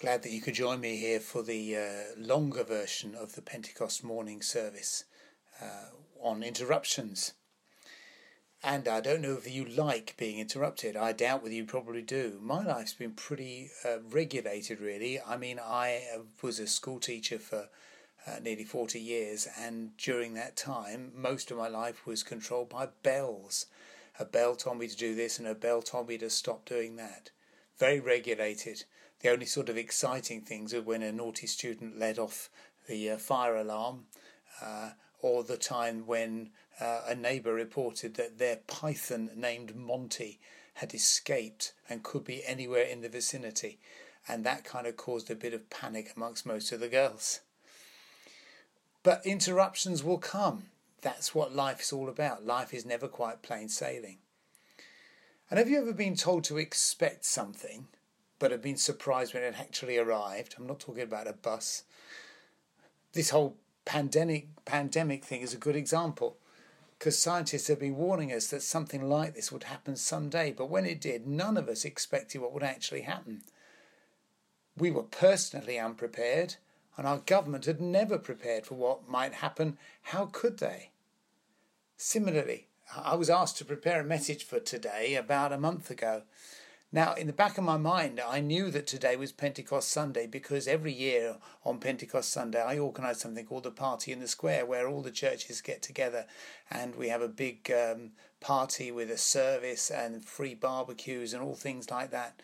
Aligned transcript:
Glad 0.00 0.22
that 0.22 0.32
you 0.32 0.40
could 0.40 0.54
join 0.54 0.80
me 0.80 0.96
here 0.96 1.20
for 1.20 1.42
the 1.42 1.76
uh, 1.76 1.80
longer 2.16 2.64
version 2.64 3.14
of 3.14 3.34
the 3.34 3.42
Pentecost 3.42 4.02
morning 4.02 4.40
service 4.40 5.04
uh, 5.60 5.90
on 6.22 6.42
interruptions. 6.42 7.34
And 8.64 8.88
I 8.88 9.02
don't 9.02 9.20
know 9.20 9.34
if 9.34 9.52
you 9.52 9.66
like 9.66 10.14
being 10.16 10.38
interrupted. 10.38 10.96
I 10.96 11.12
doubt 11.12 11.42
whether 11.42 11.54
you 11.54 11.66
probably 11.66 12.00
do. 12.00 12.38
My 12.40 12.64
life's 12.64 12.94
been 12.94 13.12
pretty 13.12 13.72
uh, 13.84 13.98
regulated, 14.10 14.80
really. 14.80 15.20
I 15.20 15.36
mean, 15.36 15.60
I 15.62 16.02
was 16.40 16.58
a 16.58 16.66
school 16.66 16.98
teacher 16.98 17.38
for 17.38 17.68
uh, 18.26 18.38
nearly 18.42 18.64
40 18.64 18.98
years, 18.98 19.46
and 19.58 19.94
during 19.98 20.32
that 20.32 20.56
time, 20.56 21.12
most 21.14 21.50
of 21.50 21.58
my 21.58 21.68
life 21.68 22.06
was 22.06 22.22
controlled 22.22 22.70
by 22.70 22.88
bells. 23.02 23.66
A 24.18 24.24
bell 24.24 24.56
told 24.56 24.78
me 24.78 24.88
to 24.88 24.96
do 24.96 25.14
this, 25.14 25.38
and 25.38 25.46
a 25.46 25.54
bell 25.54 25.82
told 25.82 26.08
me 26.08 26.16
to 26.16 26.30
stop 26.30 26.64
doing 26.64 26.96
that. 26.96 27.32
Very 27.78 28.00
regulated. 28.00 28.84
The 29.20 29.30
only 29.30 29.46
sort 29.46 29.68
of 29.68 29.76
exciting 29.76 30.42
things 30.42 30.72
are 30.72 30.82
when 30.82 31.02
a 31.02 31.12
naughty 31.12 31.46
student 31.46 31.98
led 31.98 32.18
off 32.18 32.50
the 32.88 33.10
uh, 33.10 33.16
fire 33.18 33.56
alarm, 33.56 34.06
uh, 34.62 34.90
or 35.20 35.44
the 35.44 35.56
time 35.56 36.06
when 36.06 36.50
uh, 36.80 37.02
a 37.06 37.14
neighbour 37.14 37.52
reported 37.52 38.14
that 38.14 38.38
their 38.38 38.56
python 38.56 39.30
named 39.36 39.76
Monty 39.76 40.40
had 40.74 40.94
escaped 40.94 41.74
and 41.88 42.02
could 42.02 42.24
be 42.24 42.44
anywhere 42.46 42.84
in 42.84 43.02
the 43.02 43.08
vicinity, 43.08 43.78
and 44.26 44.44
that 44.44 44.64
kind 44.64 44.86
of 44.86 44.96
caused 44.96 45.30
a 45.30 45.34
bit 45.34 45.52
of 45.52 45.68
panic 45.68 46.12
amongst 46.16 46.46
most 46.46 46.72
of 46.72 46.80
the 46.80 46.88
girls. 46.88 47.40
But 49.02 49.24
interruptions 49.26 50.02
will 50.02 50.18
come. 50.18 50.64
That's 51.02 51.34
what 51.34 51.54
life 51.54 51.80
is 51.80 51.92
all 51.92 52.08
about. 52.08 52.44
Life 52.44 52.72
is 52.72 52.84
never 52.84 53.08
quite 53.08 53.42
plain 53.42 53.68
sailing. 53.68 54.18
And 55.50 55.58
have 55.58 55.68
you 55.68 55.78
ever 55.78 55.92
been 55.92 56.16
told 56.16 56.44
to 56.44 56.58
expect 56.58 57.24
something? 57.24 57.88
But 58.40 58.50
have 58.50 58.62
been 58.62 58.76
surprised 58.76 59.32
when 59.32 59.44
it 59.44 59.54
actually 59.60 59.96
arrived. 59.96 60.56
I'm 60.58 60.66
not 60.66 60.80
talking 60.80 61.04
about 61.04 61.28
a 61.28 61.32
bus. 61.32 61.84
This 63.12 63.30
whole 63.30 63.56
pandemic 63.84 64.48
pandemic 64.64 65.24
thing 65.24 65.42
is 65.42 65.54
a 65.54 65.58
good 65.58 65.76
example 65.76 66.36
because 66.98 67.18
scientists 67.18 67.68
have 67.68 67.78
been 67.78 67.96
warning 67.96 68.30
us 68.32 68.48
that 68.48 68.62
something 68.62 69.08
like 69.08 69.34
this 69.34 69.50
would 69.50 69.64
happen 69.64 69.96
someday, 69.96 70.52
but 70.52 70.68
when 70.68 70.84
it 70.84 71.00
did, 71.00 71.26
none 71.26 71.56
of 71.56 71.68
us 71.68 71.84
expected 71.84 72.40
what 72.40 72.52
would 72.52 72.62
actually 72.62 73.02
happen. 73.02 73.42
We 74.76 74.90
were 74.90 75.04
personally 75.04 75.78
unprepared, 75.78 76.56
and 76.98 77.06
our 77.06 77.18
government 77.18 77.64
had 77.64 77.80
never 77.80 78.18
prepared 78.18 78.66
for 78.66 78.74
what 78.74 79.08
might 79.08 79.32
happen. 79.32 79.78
How 80.02 80.26
could 80.26 80.58
they? 80.58 80.90
Similarly, 81.96 82.68
I 82.94 83.14
was 83.14 83.30
asked 83.30 83.56
to 83.58 83.64
prepare 83.64 84.00
a 84.02 84.04
message 84.04 84.44
for 84.44 84.60
today 84.60 85.14
about 85.14 85.54
a 85.54 85.58
month 85.58 85.90
ago. 85.90 86.24
Now, 86.92 87.14
in 87.14 87.28
the 87.28 87.32
back 87.32 87.56
of 87.56 87.62
my 87.62 87.76
mind, 87.76 88.18
I 88.20 88.40
knew 88.40 88.68
that 88.72 88.88
today 88.88 89.14
was 89.14 89.30
Pentecost 89.30 89.90
Sunday 89.90 90.26
because 90.26 90.66
every 90.66 90.92
year 90.92 91.36
on 91.64 91.78
Pentecost 91.78 92.30
Sunday, 92.30 92.60
I 92.60 92.78
organise 92.78 93.20
something 93.20 93.46
called 93.46 93.62
the 93.62 93.70
Party 93.70 94.10
in 94.10 94.18
the 94.18 94.26
Square, 94.26 94.66
where 94.66 94.88
all 94.88 95.00
the 95.00 95.12
churches 95.12 95.60
get 95.60 95.82
together 95.82 96.26
and 96.68 96.96
we 96.96 97.08
have 97.08 97.22
a 97.22 97.28
big 97.28 97.70
um, 97.70 98.10
party 98.40 98.90
with 98.90 99.08
a 99.08 99.18
service 99.18 99.88
and 99.88 100.24
free 100.24 100.54
barbecues 100.54 101.32
and 101.32 101.44
all 101.44 101.54
things 101.54 101.92
like 101.92 102.10
that. 102.10 102.40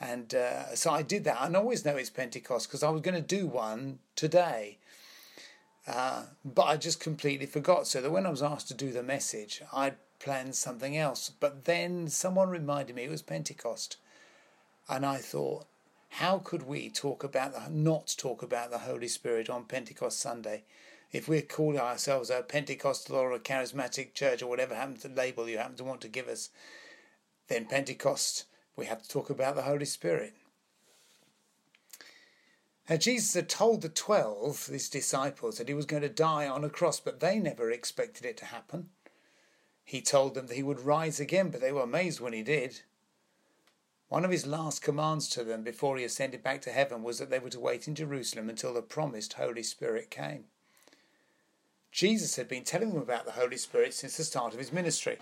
And 0.00 0.34
uh, 0.34 0.74
so 0.74 0.90
I 0.90 1.02
did 1.02 1.22
that. 1.24 1.40
I 1.40 1.54
always 1.54 1.84
know 1.84 1.96
it's 1.96 2.10
Pentecost 2.10 2.66
because 2.66 2.82
I 2.82 2.90
was 2.90 3.00
going 3.00 3.14
to 3.14 3.20
do 3.20 3.46
one 3.46 4.00
today. 4.16 4.78
Uh, 5.86 6.24
but 6.44 6.64
I 6.64 6.76
just 6.78 6.98
completely 6.98 7.46
forgot. 7.46 7.86
So 7.86 8.00
that 8.00 8.10
when 8.10 8.26
I 8.26 8.30
was 8.30 8.42
asked 8.42 8.66
to 8.68 8.74
do 8.74 8.90
the 8.90 9.04
message, 9.04 9.62
I 9.72 9.92
planned 10.24 10.56
something 10.56 10.96
else. 10.96 11.30
But 11.38 11.66
then 11.66 12.08
someone 12.08 12.48
reminded 12.48 12.96
me 12.96 13.04
it 13.04 13.10
was 13.10 13.22
Pentecost. 13.22 13.98
And 14.88 15.04
I 15.04 15.18
thought, 15.18 15.66
how 16.08 16.38
could 16.38 16.62
we 16.62 16.88
talk 16.88 17.22
about 17.22 17.52
the, 17.52 17.70
not 17.70 18.14
talk 18.16 18.42
about 18.42 18.70
the 18.70 18.78
Holy 18.78 19.08
Spirit 19.08 19.50
on 19.50 19.64
Pentecost 19.64 20.18
Sunday? 20.18 20.64
If 21.12 21.28
we're 21.28 21.42
calling 21.42 21.78
ourselves 21.78 22.30
a 22.30 22.42
Pentecostal 22.42 23.16
or 23.16 23.32
a 23.32 23.38
charismatic 23.38 24.14
church 24.14 24.42
or 24.42 24.48
whatever 24.48 24.74
happens 24.74 25.02
to 25.02 25.08
label 25.08 25.48
you 25.48 25.58
happen 25.58 25.76
to 25.76 25.84
want 25.84 26.00
to 26.00 26.08
give 26.08 26.26
us, 26.26 26.48
then 27.48 27.66
Pentecost, 27.66 28.46
we 28.76 28.86
have 28.86 29.02
to 29.02 29.08
talk 29.08 29.30
about 29.30 29.54
the 29.54 29.62
Holy 29.62 29.84
Spirit. 29.84 30.34
Now, 32.88 32.96
Jesus 32.96 33.34
had 33.34 33.48
told 33.48 33.82
the 33.82 33.88
twelve, 33.88 34.66
his 34.66 34.88
disciples, 34.88 35.58
that 35.58 35.68
he 35.68 35.74
was 35.74 35.86
going 35.86 36.02
to 36.02 36.08
die 36.08 36.48
on 36.48 36.64
a 36.64 36.70
cross, 36.70 37.00
but 37.00 37.20
they 37.20 37.38
never 37.38 37.70
expected 37.70 38.24
it 38.24 38.36
to 38.38 38.46
happen. 38.46 38.88
He 39.84 40.00
told 40.00 40.34
them 40.34 40.46
that 40.46 40.56
he 40.56 40.62
would 40.62 40.80
rise 40.80 41.20
again, 41.20 41.50
but 41.50 41.60
they 41.60 41.72
were 41.72 41.82
amazed 41.82 42.20
when 42.20 42.32
he 42.32 42.42
did. 42.42 42.80
One 44.08 44.24
of 44.24 44.30
his 44.30 44.46
last 44.46 44.82
commands 44.82 45.28
to 45.30 45.44
them 45.44 45.62
before 45.62 45.96
he 45.96 46.04
ascended 46.04 46.42
back 46.42 46.62
to 46.62 46.72
heaven 46.72 47.02
was 47.02 47.18
that 47.18 47.30
they 47.30 47.38
were 47.38 47.50
to 47.50 47.60
wait 47.60 47.88
in 47.88 47.94
Jerusalem 47.94 48.48
until 48.48 48.72
the 48.72 48.82
promised 48.82 49.34
Holy 49.34 49.62
Spirit 49.62 50.10
came. 50.10 50.44
Jesus 51.94 52.36
had 52.36 52.48
been 52.48 52.64
telling 52.64 52.90
them 52.90 53.02
about 53.02 53.24
the 53.24 53.32
Holy 53.32 53.56
Spirit 53.56 53.94
since 53.94 54.16
the 54.16 54.24
start 54.24 54.52
of 54.52 54.58
his 54.58 54.72
ministry. 54.72 55.18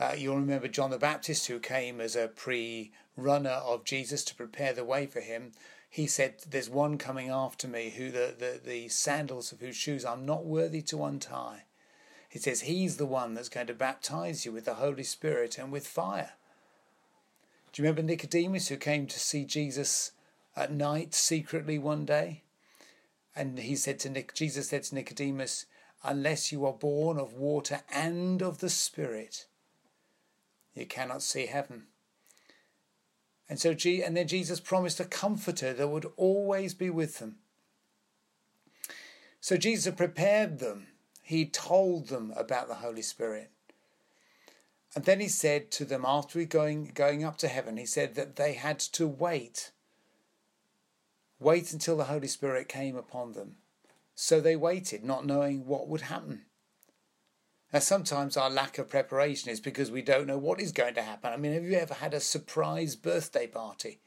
Uh, 0.00 0.14
you'll 0.16 0.36
remember 0.36 0.66
John 0.66 0.90
the 0.90 0.98
Baptist, 0.98 1.46
who 1.46 1.58
came 1.58 2.00
as 2.00 2.16
a 2.16 2.28
pre 2.28 2.92
runner 3.18 3.50
of 3.50 3.84
Jesus 3.84 4.24
to 4.24 4.34
prepare 4.34 4.72
the 4.72 4.84
way 4.84 5.06
for 5.06 5.20
him. 5.20 5.52
He 5.88 6.06
said, 6.06 6.36
There's 6.48 6.70
one 6.70 6.98
coming 6.98 7.28
after 7.28 7.68
me, 7.68 7.90
who 7.90 8.10
the, 8.10 8.34
the, 8.38 8.60
the 8.64 8.88
sandals 8.88 9.52
of 9.52 9.60
whose 9.60 9.76
shoes 9.76 10.04
I'm 10.04 10.24
not 10.24 10.44
worthy 10.44 10.82
to 10.82 11.04
untie. 11.04 11.64
He 12.36 12.42
says 12.42 12.60
he's 12.60 12.98
the 12.98 13.06
one 13.06 13.32
that's 13.32 13.48
going 13.48 13.66
to 13.68 13.72
baptize 13.72 14.44
you 14.44 14.52
with 14.52 14.66
the 14.66 14.74
Holy 14.74 15.04
Spirit 15.04 15.56
and 15.56 15.72
with 15.72 15.86
fire. 15.86 16.32
Do 17.72 17.80
you 17.80 17.88
remember 17.88 18.02
Nicodemus 18.02 18.68
who 18.68 18.76
came 18.76 19.06
to 19.06 19.18
see 19.18 19.46
Jesus 19.46 20.12
at 20.54 20.70
night 20.70 21.14
secretly 21.14 21.78
one 21.78 22.04
day? 22.04 22.42
And 23.34 23.58
he 23.58 23.74
said 23.74 23.98
to 24.00 24.10
Nick, 24.10 24.34
Jesus 24.34 24.68
said 24.68 24.82
to 24.82 24.94
Nicodemus, 24.94 25.64
unless 26.04 26.52
you 26.52 26.66
are 26.66 26.74
born 26.74 27.18
of 27.18 27.32
water 27.32 27.80
and 27.90 28.42
of 28.42 28.58
the 28.58 28.68
Spirit, 28.68 29.46
you 30.74 30.84
cannot 30.84 31.22
see 31.22 31.46
heaven. 31.46 31.84
And 33.48 33.58
so, 33.58 33.70
and 33.70 34.14
then 34.14 34.28
Jesus 34.28 34.60
promised 34.60 35.00
a 35.00 35.06
comforter 35.06 35.72
that 35.72 35.88
would 35.88 36.12
always 36.18 36.74
be 36.74 36.90
with 36.90 37.18
them. 37.18 37.36
So 39.40 39.56
Jesus 39.56 39.94
prepared 39.94 40.58
them 40.58 40.88
he 41.26 41.44
told 41.44 42.06
them 42.06 42.32
about 42.36 42.68
the 42.68 42.76
Holy 42.76 43.02
Spirit. 43.02 43.50
And 44.94 45.04
then 45.04 45.18
he 45.18 45.26
said 45.26 45.72
to 45.72 45.84
them 45.84 46.04
after 46.06 46.38
he 46.38 46.44
going, 46.44 46.92
going 46.94 47.24
up 47.24 47.36
to 47.38 47.48
heaven, 47.48 47.78
he 47.78 47.84
said 47.84 48.14
that 48.14 48.36
they 48.36 48.52
had 48.52 48.78
to 48.78 49.08
wait. 49.08 49.72
Wait 51.40 51.72
until 51.72 51.96
the 51.96 52.04
Holy 52.04 52.28
Spirit 52.28 52.68
came 52.68 52.94
upon 52.94 53.32
them. 53.32 53.56
So 54.14 54.40
they 54.40 54.54
waited, 54.54 55.02
not 55.02 55.26
knowing 55.26 55.66
what 55.66 55.88
would 55.88 56.02
happen. 56.02 56.42
Now, 57.72 57.80
sometimes 57.80 58.36
our 58.36 58.48
lack 58.48 58.78
of 58.78 58.88
preparation 58.88 59.50
is 59.50 59.58
because 59.58 59.90
we 59.90 60.02
don't 60.02 60.28
know 60.28 60.38
what 60.38 60.60
is 60.60 60.70
going 60.70 60.94
to 60.94 61.02
happen. 61.02 61.32
I 61.32 61.36
mean, 61.36 61.54
have 61.54 61.64
you 61.64 61.76
ever 61.76 61.94
had 61.94 62.14
a 62.14 62.20
surprise 62.20 62.94
birthday 62.94 63.48
party? 63.48 63.98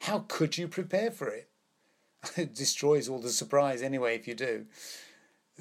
How 0.00 0.24
could 0.26 0.58
you 0.58 0.66
prepare 0.66 1.12
for 1.12 1.28
it? 1.28 1.48
it 2.36 2.56
destroys 2.56 3.08
all 3.08 3.20
the 3.20 3.30
surprise 3.30 3.82
anyway 3.82 4.16
if 4.16 4.26
you 4.26 4.34
do. 4.34 4.66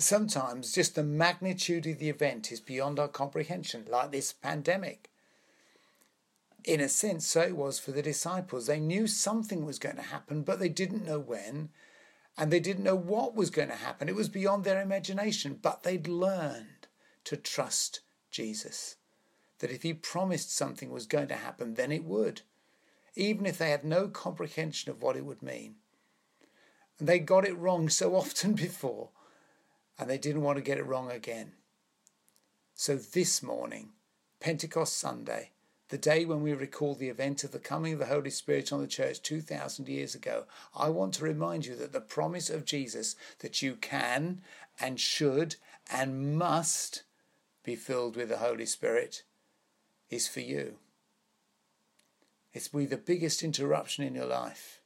Sometimes 0.01 0.71
just 0.71 0.95
the 0.95 1.03
magnitude 1.03 1.85
of 1.85 1.99
the 1.99 2.07
event 2.07 2.53
is 2.53 2.61
beyond 2.61 2.99
our 2.99 3.09
comprehension, 3.09 3.83
like 3.89 4.11
this 4.11 4.31
pandemic. 4.31 5.09
In 6.63 6.79
a 6.79 6.87
sense, 6.87 7.27
so 7.27 7.41
it 7.41 7.57
was 7.57 7.79
for 7.79 7.91
the 7.91 8.01
disciples. 8.01 8.67
They 8.67 8.79
knew 8.79 9.07
something 9.07 9.65
was 9.65 9.77
going 9.77 9.97
to 9.97 10.01
happen, 10.01 10.43
but 10.43 10.59
they 10.59 10.69
didn't 10.69 11.05
know 11.05 11.19
when, 11.19 11.69
and 12.37 12.49
they 12.49 12.61
didn't 12.61 12.85
know 12.85 12.95
what 12.95 13.35
was 13.35 13.49
going 13.49 13.67
to 13.67 13.75
happen. 13.75 14.07
It 14.07 14.15
was 14.15 14.29
beyond 14.29 14.63
their 14.63 14.81
imagination, 14.81 15.59
but 15.61 15.83
they'd 15.83 16.07
learned 16.07 16.87
to 17.25 17.35
trust 17.35 17.99
Jesus. 18.31 18.95
That 19.59 19.71
if 19.71 19.83
he 19.83 19.93
promised 19.93 20.55
something 20.55 20.91
was 20.91 21.07
going 21.07 21.27
to 21.27 21.35
happen, 21.35 21.73
then 21.73 21.91
it 21.91 22.05
would, 22.05 22.43
even 23.15 23.45
if 23.45 23.57
they 23.57 23.71
had 23.71 23.83
no 23.83 24.07
comprehension 24.07 24.91
of 24.91 25.01
what 25.01 25.17
it 25.17 25.25
would 25.25 25.43
mean. 25.43 25.75
And 26.99 27.07
they 27.09 27.19
got 27.19 27.45
it 27.45 27.57
wrong 27.57 27.89
so 27.89 28.15
often 28.15 28.53
before 28.53 29.09
and 29.99 30.09
they 30.09 30.17
didn't 30.17 30.43
want 30.43 30.57
to 30.57 30.63
get 30.63 30.77
it 30.77 30.85
wrong 30.85 31.11
again. 31.11 31.51
So 32.73 32.95
this 32.95 33.43
morning, 33.43 33.89
Pentecost 34.39 34.97
Sunday, 34.97 35.51
the 35.89 35.97
day 35.97 36.23
when 36.23 36.41
we 36.41 36.53
recall 36.53 36.95
the 36.95 37.09
event 37.09 37.43
of 37.43 37.51
the 37.51 37.59
coming 37.59 37.93
of 37.93 37.99
the 37.99 38.05
Holy 38.05 38.29
Spirit 38.29 38.71
on 38.71 38.79
the 38.79 38.87
church 38.87 39.21
2,000 39.21 39.89
years 39.89 40.15
ago, 40.15 40.45
I 40.73 40.89
want 40.89 41.15
to 41.15 41.25
remind 41.25 41.65
you 41.65 41.75
that 41.75 41.91
the 41.91 41.99
promise 41.99 42.49
of 42.49 42.63
Jesus 42.63 43.15
that 43.39 43.61
you 43.61 43.75
can 43.75 44.41
and 44.79 44.99
should 44.99 45.57
and 45.91 46.37
must 46.37 47.03
be 47.63 47.75
filled 47.75 48.15
with 48.15 48.29
the 48.29 48.37
Holy 48.37 48.65
Spirit 48.65 49.23
is 50.09 50.27
for 50.27 50.39
you. 50.39 50.75
It's 52.53 52.69
be 52.69 52.85
the 52.85 52.97
biggest 52.97 53.43
interruption 53.43 54.05
in 54.05 54.15
your 54.15 54.25
life. 54.25 54.78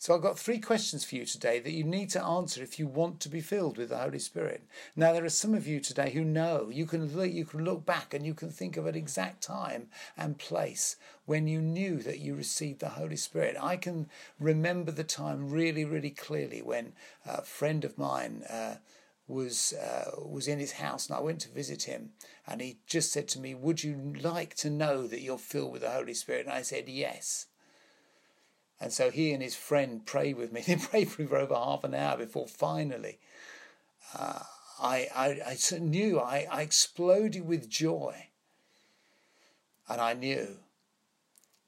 So 0.00 0.14
I've 0.14 0.22
got 0.22 0.38
three 0.38 0.60
questions 0.60 1.04
for 1.04 1.16
you 1.16 1.26
today 1.26 1.58
that 1.58 1.72
you 1.72 1.84
need 1.84 2.08
to 2.12 2.24
answer 2.24 2.62
if 2.62 2.78
you 2.78 2.86
want 2.86 3.20
to 3.20 3.28
be 3.28 3.42
filled 3.42 3.76
with 3.76 3.90
the 3.90 3.98
Holy 3.98 4.18
Spirit. 4.18 4.62
Now 4.96 5.12
there 5.12 5.26
are 5.26 5.28
some 5.28 5.52
of 5.52 5.66
you 5.66 5.78
today 5.78 6.08
who 6.08 6.24
know 6.24 6.70
you 6.72 6.86
can 6.86 7.14
look, 7.14 7.30
you 7.30 7.44
can 7.44 7.66
look 7.66 7.84
back 7.84 8.14
and 8.14 8.24
you 8.24 8.32
can 8.32 8.48
think 8.48 8.78
of 8.78 8.86
an 8.86 8.94
exact 8.94 9.42
time 9.42 9.88
and 10.16 10.38
place 10.38 10.96
when 11.26 11.46
you 11.46 11.60
knew 11.60 11.98
that 11.98 12.18
you 12.18 12.34
received 12.34 12.80
the 12.80 12.88
Holy 12.88 13.16
Spirit. 13.16 13.58
I 13.60 13.76
can 13.76 14.08
remember 14.38 14.90
the 14.90 15.04
time 15.04 15.50
really, 15.50 15.84
really 15.84 16.08
clearly 16.08 16.62
when 16.62 16.94
a 17.26 17.42
friend 17.42 17.84
of 17.84 17.98
mine. 17.98 18.44
Uh, 18.48 18.76
was 19.28 19.74
uh, 19.74 20.10
was 20.26 20.48
in 20.48 20.58
his 20.58 20.72
house 20.72 21.08
and 21.08 21.16
I 21.16 21.20
went 21.20 21.38
to 21.42 21.50
visit 21.50 21.84
him 21.84 22.10
and 22.48 22.60
he 22.60 22.78
just 22.88 23.12
said 23.12 23.28
to 23.28 23.38
me 23.38 23.54
would 23.54 23.84
you 23.84 24.14
like 24.20 24.56
to 24.56 24.70
know 24.70 25.06
that 25.06 25.20
you're 25.20 25.38
filled 25.38 25.70
with 25.70 25.82
the 25.82 25.90
Holy 25.90 26.14
Spirit 26.14 26.46
and 26.46 26.52
I 26.52 26.62
said 26.62 26.88
yes 26.88 27.46
and 28.80 28.92
so 28.92 29.10
he 29.10 29.32
and 29.32 29.42
his 29.42 29.54
friend 29.54 30.06
prayed 30.06 30.36
with 30.36 30.52
me. 30.52 30.62
They 30.66 30.76
prayed 30.76 31.10
for 31.10 31.22
me 31.22 31.28
for 31.28 31.36
over 31.36 31.54
half 31.54 31.84
an 31.84 31.94
hour 31.94 32.16
before 32.16 32.48
finally 32.48 33.18
uh, 34.18 34.40
I, 34.80 35.08
I, 35.14 35.56
I 35.74 35.78
knew, 35.78 36.18
I, 36.18 36.46
I 36.50 36.62
exploded 36.62 37.46
with 37.46 37.68
joy. 37.68 38.28
And 39.88 40.00
I 40.00 40.14
knew 40.14 40.56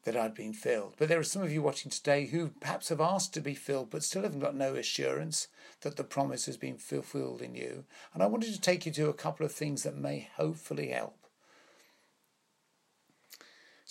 that 0.04 0.16
I'd 0.16 0.34
been 0.34 0.52
filled. 0.52 0.94
But 0.96 1.08
there 1.08 1.18
are 1.18 1.24
some 1.24 1.42
of 1.42 1.52
you 1.52 1.62
watching 1.62 1.90
today 1.90 2.26
who 2.26 2.48
perhaps 2.60 2.88
have 2.88 3.00
asked 3.00 3.34
to 3.34 3.40
be 3.40 3.54
filled 3.54 3.90
but 3.90 4.02
still 4.02 4.22
haven't 4.22 4.40
got 4.40 4.54
no 4.54 4.74
assurance 4.74 5.48
that 5.82 5.96
the 5.96 6.04
promise 6.04 6.46
has 6.46 6.56
been 6.56 6.76
fulfilled 6.76 7.42
in 7.42 7.54
you. 7.54 7.84
And 8.14 8.22
I 8.22 8.26
wanted 8.26 8.52
to 8.54 8.60
take 8.60 8.86
you 8.86 8.92
to 8.92 9.08
a 9.08 9.14
couple 9.14 9.44
of 9.44 9.52
things 9.52 9.82
that 9.82 9.96
may 9.96 10.28
hopefully 10.36 10.88
help. 10.88 11.16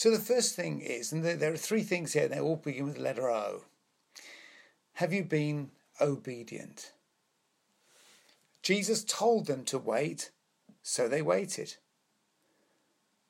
So 0.02 0.10
the 0.10 0.18
first 0.18 0.56
thing 0.56 0.82
is, 0.82 1.12
and 1.12 1.24
there 1.24 1.54
are 1.54 1.58
three 1.58 1.84
things 1.84 2.14
here, 2.14 2.28
they 2.28 2.40
all 2.40 2.56
begin 2.56 2.86
with 2.86 2.96
the 2.96 3.04
letter 3.04 3.30
O. 3.30 3.66
Have 4.94 5.14
you 5.14 5.24
been 5.24 5.70
obedient? 6.02 6.94
Jesus 8.64 9.04
told 9.04 9.46
them 9.46 9.64
to 9.66 9.78
wait, 9.78 10.32
so 10.82 11.08
they 11.08 11.22
waited. 11.22 11.76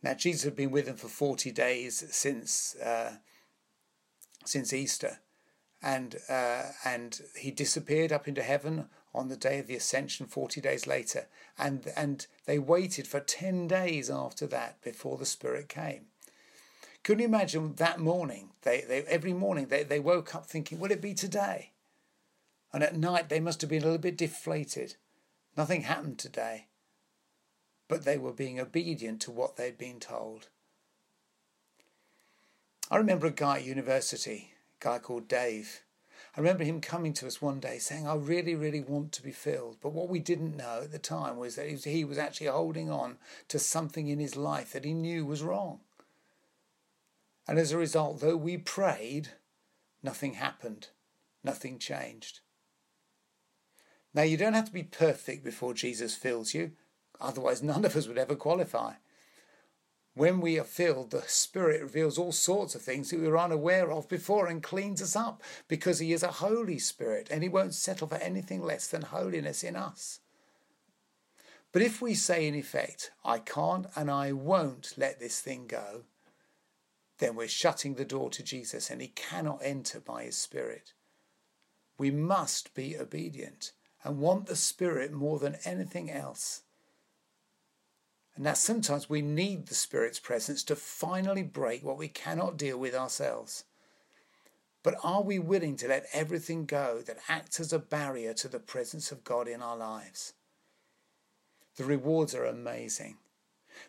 Now 0.01 0.13
Jesus 0.13 0.43
had 0.43 0.55
been 0.55 0.71
with 0.71 0.85
them 0.85 0.95
for 0.95 1.09
forty 1.09 1.51
days 1.51 2.05
since 2.09 2.77
uh, 2.77 3.17
since 4.45 4.71
Easter, 4.71 5.19
and 5.83 6.15
uh, 6.29 6.67
and 6.85 7.19
he 7.37 7.51
disappeared 7.51 8.13
up 8.13 8.29
into 8.29 8.43
heaven 8.43 8.87
on 9.13 9.27
the 9.27 9.35
day 9.35 9.59
of 9.59 9.67
the 9.67 9.75
ascension, 9.75 10.25
forty 10.25 10.61
days 10.61 10.87
later, 10.87 11.27
and 11.57 11.91
and 11.97 12.27
they 12.45 12.59
waited 12.59 13.07
for 13.07 13.19
ten 13.19 13.67
days 13.67 14.09
after 14.09 14.47
that 14.47 14.81
before 14.81 15.17
the 15.17 15.25
Spirit 15.25 15.67
came. 15.67 16.05
Can 17.03 17.19
you 17.19 17.25
imagine 17.25 17.75
that 17.75 17.99
morning? 17.99 18.49
They, 18.61 18.81
they 18.81 19.01
every 19.03 19.33
morning 19.33 19.67
they, 19.67 19.83
they 19.83 19.99
woke 19.99 20.35
up 20.35 20.45
thinking, 20.45 20.79
will 20.79 20.91
it 20.91 21.01
be 21.01 21.13
today? 21.13 21.71
And 22.71 22.83
at 22.83 22.95
night 22.95 23.29
they 23.29 23.39
must 23.39 23.61
have 23.61 23.69
been 23.69 23.81
a 23.81 23.85
little 23.85 23.97
bit 23.97 24.17
deflated. 24.17 24.95
Nothing 25.57 25.81
happened 25.81 26.19
today. 26.19 26.67
But 27.87 28.05
they 28.05 28.17
were 28.17 28.31
being 28.31 28.59
obedient 28.59 29.19
to 29.21 29.31
what 29.31 29.57
they'd 29.57 29.77
been 29.77 29.99
told. 29.99 30.47
I 32.89 32.97
remember 32.97 33.27
a 33.27 33.31
guy 33.31 33.57
at 33.57 33.65
university, 33.65 34.51
a 34.79 34.83
guy 34.83 34.99
called 34.99 35.27
Dave. 35.27 35.81
I 36.35 36.39
remember 36.39 36.63
him 36.63 36.79
coming 36.79 37.11
to 37.13 37.27
us 37.27 37.41
one 37.41 37.59
day 37.59 37.77
saying, 37.77 38.07
I 38.07 38.15
really, 38.15 38.55
really 38.55 38.79
want 38.79 39.11
to 39.13 39.23
be 39.23 39.31
filled. 39.31 39.77
But 39.81 39.91
what 39.91 40.07
we 40.07 40.19
didn't 40.19 40.55
know 40.55 40.81
at 40.83 40.91
the 40.91 40.99
time 40.99 41.37
was 41.37 41.55
that 41.55 41.67
he 41.67 42.05
was 42.05 42.17
actually 42.17 42.47
holding 42.47 42.89
on 42.89 43.17
to 43.49 43.59
something 43.59 44.07
in 44.07 44.19
his 44.19 44.37
life 44.37 44.71
that 44.71 44.85
he 44.85 44.93
knew 44.93 45.25
was 45.25 45.43
wrong. 45.43 45.79
And 47.51 47.59
as 47.59 47.73
a 47.73 47.77
result, 47.77 48.21
though 48.21 48.37
we 48.37 48.55
prayed, 48.55 49.31
nothing 50.01 50.35
happened, 50.35 50.87
nothing 51.43 51.79
changed. 51.79 52.39
Now, 54.13 54.21
you 54.21 54.37
don't 54.37 54.53
have 54.53 54.67
to 54.67 54.71
be 54.71 54.83
perfect 54.83 55.43
before 55.43 55.73
Jesus 55.73 56.15
fills 56.15 56.53
you, 56.53 56.71
otherwise, 57.19 57.61
none 57.61 57.83
of 57.83 57.97
us 57.97 58.07
would 58.07 58.17
ever 58.17 58.37
qualify. 58.37 58.93
When 60.13 60.39
we 60.39 60.57
are 60.57 60.63
filled, 60.63 61.11
the 61.11 61.23
Spirit 61.23 61.81
reveals 61.81 62.17
all 62.17 62.31
sorts 62.31 62.73
of 62.73 62.83
things 62.83 63.09
that 63.09 63.19
we 63.19 63.27
were 63.27 63.37
unaware 63.37 63.91
of 63.91 64.07
before 64.07 64.47
and 64.47 64.63
cleans 64.63 65.01
us 65.01 65.17
up 65.17 65.43
because 65.67 65.99
He 65.99 66.13
is 66.13 66.23
a 66.23 66.31
Holy 66.31 66.79
Spirit 66.79 67.27
and 67.29 67.43
He 67.43 67.49
won't 67.49 67.73
settle 67.73 68.07
for 68.07 68.15
anything 68.15 68.63
less 68.63 68.87
than 68.87 69.01
holiness 69.01 69.61
in 69.61 69.75
us. 69.75 70.21
But 71.73 71.81
if 71.81 72.01
we 72.01 72.13
say, 72.13 72.47
in 72.47 72.55
effect, 72.55 73.11
I 73.25 73.39
can't 73.39 73.87
and 73.93 74.09
I 74.09 74.31
won't 74.31 74.93
let 74.95 75.19
this 75.19 75.41
thing 75.41 75.67
go, 75.67 76.05
then 77.21 77.35
we're 77.35 77.47
shutting 77.47 77.93
the 77.93 78.03
door 78.03 78.31
to 78.31 78.41
Jesus 78.41 78.89
and 78.89 78.99
he 78.99 79.09
cannot 79.09 79.61
enter 79.63 79.99
by 79.99 80.23
his 80.23 80.35
Spirit. 80.35 80.93
We 81.99 82.09
must 82.09 82.73
be 82.73 82.97
obedient 82.97 83.73
and 84.03 84.17
want 84.17 84.47
the 84.47 84.55
Spirit 84.55 85.11
more 85.13 85.37
than 85.37 85.57
anything 85.63 86.09
else. 86.09 86.63
And 88.33 88.45
now 88.45 88.53
sometimes 88.53 89.07
we 89.07 89.21
need 89.21 89.67
the 89.67 89.75
Spirit's 89.75 90.17
presence 90.17 90.63
to 90.63 90.75
finally 90.75 91.43
break 91.43 91.83
what 91.83 91.99
we 91.99 92.07
cannot 92.07 92.57
deal 92.57 92.79
with 92.79 92.95
ourselves. 92.95 93.65
But 94.81 94.95
are 95.03 95.21
we 95.21 95.37
willing 95.37 95.75
to 95.75 95.87
let 95.87 96.07
everything 96.13 96.65
go 96.65 97.03
that 97.05 97.19
acts 97.29 97.59
as 97.59 97.71
a 97.71 97.77
barrier 97.77 98.33
to 98.33 98.47
the 98.47 98.59
presence 98.59 99.11
of 99.11 99.23
God 99.23 99.47
in 99.47 99.61
our 99.61 99.77
lives? 99.77 100.33
The 101.75 101.85
rewards 101.85 102.33
are 102.33 102.45
amazing. 102.45 103.17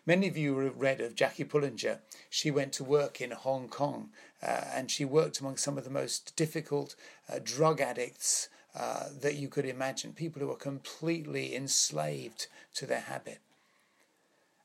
Many 0.05 0.27
of 0.27 0.37
you 0.37 0.57
have 0.59 0.81
read 0.81 1.01
of 1.01 1.15
Jackie 1.15 1.45
Pullinger. 1.45 1.99
She 2.29 2.51
went 2.51 2.73
to 2.73 2.83
work 2.83 3.21
in 3.21 3.31
Hong 3.31 3.67
Kong 3.67 4.09
uh, 4.41 4.65
and 4.73 4.91
she 4.91 5.05
worked 5.05 5.39
among 5.39 5.57
some 5.57 5.77
of 5.77 5.83
the 5.83 5.89
most 5.89 6.35
difficult 6.35 6.95
uh, 7.29 7.39
drug 7.43 7.79
addicts 7.79 8.49
uh, 8.75 9.05
that 9.21 9.35
you 9.35 9.47
could 9.47 9.65
imagine, 9.65 10.13
people 10.13 10.41
who 10.41 10.47
were 10.47 10.55
completely 10.55 11.55
enslaved 11.55 12.47
to 12.73 12.85
their 12.85 13.01
habit. 13.01 13.39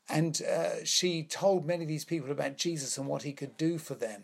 And 0.09 0.41
uh, 0.41 0.83
she 0.83 1.21
told 1.21 1.65
many 1.65 1.83
of 1.83 1.87
these 1.87 2.05
people 2.05 2.31
about 2.31 2.57
Jesus 2.57 2.97
and 2.97 3.07
what 3.07 3.21
he 3.21 3.31
could 3.31 3.55
do 3.55 3.77
for 3.77 3.93
them. 3.93 4.23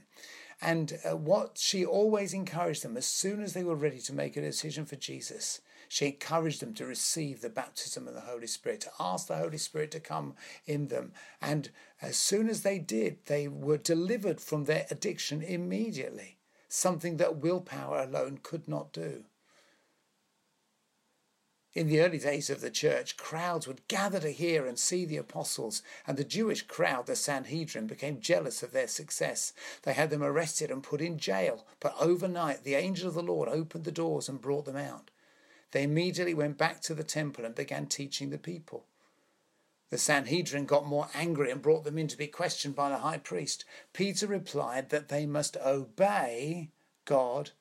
And 0.62 0.98
uh, 1.07 1.16
what 1.16 1.60
she 1.60 1.86
always 1.86 2.34
encouraged 2.34 2.84
them 2.84 2.98
as 2.98 3.06
soon 3.06 3.44
as 3.44 3.54
they 3.54 3.63
were 3.63 3.75
ready 3.75 4.00
to 4.00 4.13
make 4.13 4.36
a 4.36 4.42
decision 4.42 4.86
for 4.86 4.96
Jesus, 4.96 5.62
she 5.88 6.08
encouraged 6.08 6.62
them 6.62 6.74
to 6.76 6.86
receive 6.86 7.42
the 7.42 7.50
baptism 7.50 8.08
of 8.08 8.14
the 8.14 8.22
Holy 8.22 8.48
Spirit, 8.48 8.82
to 8.82 8.92
ask 9.00 9.28
the 9.28 9.38
Holy 9.38 9.58
Spirit 9.58 9.92
to 9.92 10.00
come 10.00 10.36
in 10.66 10.88
them. 10.88 11.14
And 11.42 11.70
as 12.02 12.18
soon 12.18 12.50
as 12.50 12.62
they 12.62 12.80
did, 12.80 13.26
they 13.26 13.48
were 13.48 13.78
delivered 13.78 14.42
from 14.42 14.66
their 14.66 14.86
addiction 14.90 15.42
immediately, 15.42 16.38
something 16.68 17.18
that 17.18 17.38
willpower 17.38 18.02
alone 18.02 18.40
could 18.42 18.68
not 18.68 18.92
do. 18.92 19.26
In 21.76 21.88
the 21.90 22.00
early 22.00 22.20
days 22.20 22.50
of 22.50 22.62
the 22.62 22.72
church, 22.72 23.18
crowds 23.18 23.68
would 23.68 23.86
gather 23.90 24.22
to 24.22 24.31
hear 24.31 24.66
and 24.66 24.80
see 24.80 25.04
the 25.04 25.18
apostles, 25.18 25.84
and 26.08 26.16
the 26.16 26.24
Jewish 26.24 26.62
crowd, 26.62 27.06
the 27.06 27.18
Sanhedrin, 27.18 27.86
became 27.86 28.22
jealous 28.22 28.64
of 28.64 28.72
their 28.72 28.88
success. 28.88 29.52
They 29.81 29.92
had 29.92 30.10
them 30.10 30.24
arrested 30.24 30.72
and 30.72 30.81
put 30.81 31.02
in 31.02 31.18
jail, 31.18 31.66
but 31.81 31.94
overnight 32.00 32.64
the 32.64 32.76
angel 32.76 33.10
of 33.10 33.14
the 33.14 33.22
Lord 33.22 33.50
opened 33.50 33.84
the 33.84 33.92
doors 33.92 34.30
and 34.30 34.40
brought 34.40 34.64
them 34.64 34.78
out. 34.78 35.12
They 35.76 35.84
immediately 35.84 36.34
went 36.34 36.58
back 36.58 36.80
to 36.84 36.94
the 36.94 37.04
temple 37.04 37.44
and 37.44 37.54
began 37.54 37.88
teaching 37.88 38.30
the 38.30 38.38
people. 38.38 38.86
The 39.90 39.98
Sanhedrin 39.98 40.68
got 40.68 40.86
more 40.86 41.10
angry 41.14 41.52
and 41.52 41.62
brought 41.62 41.84
them 41.84 41.98
in 41.98 42.08
to 42.08 42.18
be 42.18 42.28
questioned 42.28 42.78
by 42.78 42.88
the 42.88 43.00
high 43.00 43.18
priest. 43.18 43.66
Peter 43.92 44.26
replied 44.26 44.88
that 44.92 45.10
they 45.10 45.26
must 45.26 45.58
obey 45.58 46.70
God 47.04 47.52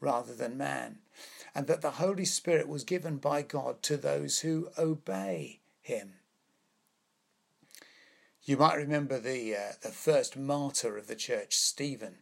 rather 0.00 0.34
than 0.34 0.58
man, 0.58 0.98
and 1.54 1.66
that 1.66 1.80
the 1.80 1.92
Holy 1.92 2.26
Spirit 2.26 2.68
was 2.68 2.84
given 2.84 3.16
by 3.16 3.40
God 3.40 3.82
to 3.84 3.96
those 3.96 4.40
who 4.40 4.68
obey 4.76 5.60
him. 5.80 6.16
You 8.42 8.58
might 8.58 8.74
remember 8.74 9.18
the, 9.18 9.56
uh, 9.56 9.72
the 9.80 9.92
first 9.92 10.36
martyr 10.36 10.98
of 10.98 11.06
the 11.06 11.16
church, 11.16 11.56
Stephen. 11.56 12.16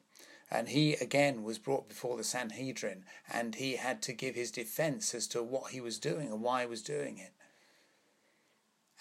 And 0.50 0.68
he 0.68 0.94
again 0.94 1.44
was 1.44 1.58
brought 1.58 1.88
before 1.88 2.16
the 2.16 2.24
Sanhedrin 2.24 3.04
and 3.32 3.54
he 3.54 3.76
had 3.76 4.02
to 4.02 4.12
give 4.12 4.34
his 4.34 4.50
defense 4.50 5.14
as 5.14 5.26
to 5.28 5.42
what 5.42 5.70
he 5.70 5.80
was 5.80 5.98
doing 5.98 6.28
and 6.28 6.42
why 6.42 6.62
he 6.62 6.66
was 6.66 6.82
doing 6.82 7.18
it. 7.18 7.32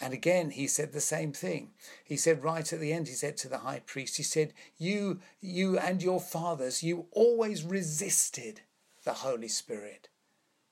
And 0.01 0.13
again, 0.13 0.51
he 0.51 0.67
said 0.67 0.93
the 0.93 1.01
same 1.01 1.33
thing. 1.33 1.71
He 2.05 2.15
said 2.15 2.43
right 2.43 2.71
at 2.71 2.79
the 2.79 2.93
end, 2.93 3.07
he 3.07 3.13
said 3.13 3.35
to 3.37 3.49
the 3.49 3.59
high 3.59 3.81
priest, 3.85 4.17
he 4.17 4.23
said, 4.23 4.53
You, 4.77 5.19
you 5.41 5.77
and 5.77 6.01
your 6.01 6.21
fathers, 6.21 6.83
you 6.83 7.07
always 7.11 7.63
resisted 7.63 8.61
the 9.03 9.13
Holy 9.13 9.49
Spirit. 9.49 10.07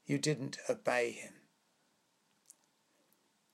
You 0.06 0.18
didn't 0.18 0.58
obey 0.70 1.12
him. 1.12 1.34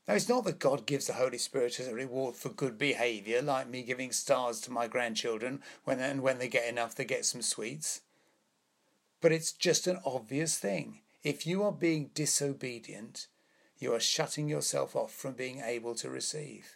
Now, 0.08 0.16
it's 0.16 0.28
not 0.28 0.44
that 0.44 0.60
God 0.60 0.86
gives 0.86 1.08
the 1.08 1.14
Holy 1.14 1.38
Spirit 1.38 1.80
as 1.80 1.88
a 1.88 1.94
reward 1.94 2.36
for 2.36 2.50
good 2.50 2.78
behaviour, 2.78 3.42
like 3.42 3.70
me 3.70 3.84
giving 3.84 4.12
stars 4.12 4.60
to 4.62 4.72
my 4.72 4.88
grandchildren, 4.88 5.62
when, 5.86 6.00
and 6.02 6.22
when 6.22 6.40
they 6.40 6.50
get 6.50 6.68
enough, 6.68 6.94
they 6.94 7.06
get 7.06 7.26
some 7.26 7.42
sweets. 7.42 8.02
But 9.22 9.32
it's 9.32 9.54
just 9.54 9.88
an 9.88 10.00
obvious 10.06 10.58
thing. 10.58 11.00
If 11.24 11.48
you 11.48 11.64
are 11.64 11.72
being 11.72 12.10
disobedient, 12.14 13.28
you 13.78 13.94
are 13.94 14.00
shutting 14.00 14.50
yourself 14.50 14.94
off 14.94 15.14
from 15.14 15.34
being 15.34 15.62
able 15.62 15.96
to 15.96 16.10
receive. 16.10 16.76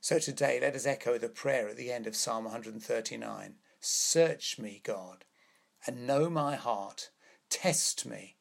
So 0.00 0.18
today, 0.18 0.58
let 0.60 0.74
us 0.74 0.86
echo 0.86 1.18
the 1.18 1.28
prayer 1.28 1.68
at 1.68 1.76
the 1.76 1.92
end 1.92 2.06
of 2.06 2.16
Psalm 2.16 2.44
139 2.44 3.54
Search 3.80 4.58
me, 4.58 4.80
God, 4.82 5.24
and 5.86 6.06
know 6.06 6.30
my 6.30 6.56
heart. 6.56 7.10
Test 7.50 8.06
me 8.06 8.36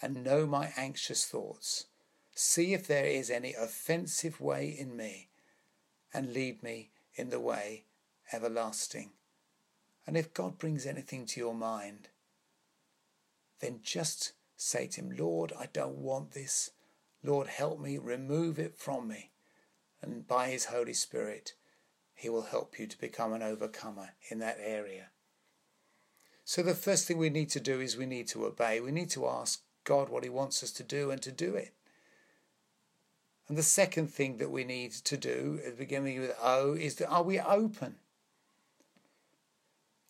and 0.00 0.22
know 0.22 0.46
my 0.46 0.72
anxious 0.76 1.24
thoughts. 1.24 1.86
See 2.34 2.72
if 2.72 2.86
there 2.86 3.06
is 3.06 3.30
any 3.30 3.54
offensive 3.54 4.40
way 4.40 4.68
in 4.68 4.96
me, 4.96 5.28
and 6.14 6.32
lead 6.32 6.62
me 6.62 6.90
in 7.14 7.30
the 7.30 7.40
way 7.40 7.84
everlasting. 8.32 9.10
And 10.06 10.16
if 10.16 10.34
God 10.34 10.58
brings 10.58 10.86
anything 10.86 11.26
to 11.26 11.40
your 11.40 11.54
mind, 11.54 12.08
then 13.60 13.80
just 13.82 14.32
say 14.56 14.86
to 14.88 15.00
Him, 15.00 15.14
Lord, 15.16 15.52
I 15.58 15.66
don't 15.72 15.98
want 15.98 16.32
this. 16.32 16.70
Lord, 17.22 17.46
help 17.46 17.80
me, 17.80 17.98
remove 17.98 18.58
it 18.58 18.76
from 18.76 19.08
me. 19.08 19.30
And 20.00 20.26
by 20.26 20.48
His 20.48 20.66
Holy 20.66 20.94
Spirit, 20.94 21.54
He 22.14 22.28
will 22.28 22.42
help 22.42 22.78
you 22.78 22.86
to 22.86 22.98
become 22.98 23.32
an 23.32 23.42
overcomer 23.42 24.10
in 24.28 24.40
that 24.40 24.58
area. 24.60 25.08
So 26.44 26.62
the 26.62 26.74
first 26.74 27.06
thing 27.06 27.18
we 27.18 27.30
need 27.30 27.50
to 27.50 27.60
do 27.60 27.80
is 27.80 27.96
we 27.96 28.06
need 28.06 28.26
to 28.28 28.44
obey. 28.44 28.80
We 28.80 28.90
need 28.90 29.10
to 29.10 29.28
ask 29.28 29.60
God 29.84 30.08
what 30.08 30.24
He 30.24 30.30
wants 30.30 30.62
us 30.62 30.72
to 30.72 30.82
do 30.82 31.10
and 31.10 31.22
to 31.22 31.30
do 31.30 31.54
it. 31.54 31.72
And 33.52 33.58
the 33.58 33.62
second 33.62 34.06
thing 34.06 34.38
that 34.38 34.50
we 34.50 34.64
need 34.64 34.92
to 34.92 35.14
do, 35.18 35.60
beginning 35.76 36.20
with 36.20 36.34
O, 36.42 36.72
is 36.72 36.94
that 36.94 37.10
are 37.10 37.22
we 37.22 37.38
open? 37.38 37.96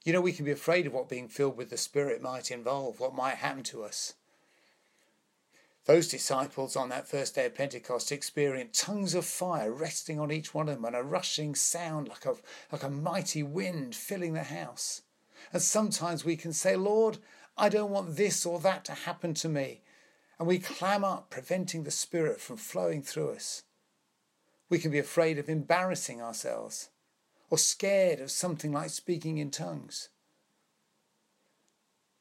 You 0.04 0.12
know, 0.12 0.20
we 0.20 0.32
can 0.32 0.44
be 0.44 0.52
afraid 0.52 0.86
of 0.86 0.92
what 0.92 1.08
being 1.08 1.26
filled 1.26 1.56
with 1.56 1.68
the 1.68 1.76
Spirit 1.76 2.22
might 2.22 2.52
involve, 2.52 3.00
what 3.00 3.16
might 3.16 3.38
happen 3.38 3.64
to 3.64 3.82
us. 3.82 4.14
Those 5.86 6.06
disciples 6.06 6.76
on 6.76 6.88
that 6.90 7.08
first 7.08 7.34
day 7.34 7.46
of 7.46 7.56
Pentecost 7.56 8.12
experienced 8.12 8.80
tongues 8.80 9.12
of 9.12 9.24
fire 9.24 9.72
resting 9.72 10.20
on 10.20 10.30
each 10.30 10.54
one 10.54 10.68
of 10.68 10.76
them 10.76 10.84
and 10.84 10.94
a 10.94 11.02
rushing 11.02 11.56
sound 11.56 12.06
like 12.06 12.24
a, 12.24 12.36
like 12.70 12.84
a 12.84 12.90
mighty 12.90 13.42
wind 13.42 13.96
filling 13.96 14.34
the 14.34 14.44
house. 14.44 15.02
And 15.52 15.60
sometimes 15.60 16.24
we 16.24 16.36
can 16.36 16.52
say, 16.52 16.76
Lord, 16.76 17.18
I 17.58 17.68
don't 17.68 17.90
want 17.90 18.14
this 18.14 18.46
or 18.46 18.60
that 18.60 18.84
to 18.84 18.92
happen 18.92 19.34
to 19.34 19.48
me. 19.48 19.81
And 20.42 20.48
we 20.48 20.58
clam 20.58 21.04
up, 21.04 21.30
preventing 21.30 21.84
the 21.84 21.92
Spirit 21.92 22.40
from 22.40 22.56
flowing 22.56 23.00
through 23.00 23.30
us. 23.30 23.62
We 24.68 24.80
can 24.80 24.90
be 24.90 24.98
afraid 24.98 25.38
of 25.38 25.48
embarrassing 25.48 26.20
ourselves 26.20 26.88
or 27.48 27.58
scared 27.58 28.18
of 28.18 28.28
something 28.28 28.72
like 28.72 28.90
speaking 28.90 29.38
in 29.38 29.52
tongues. 29.52 30.08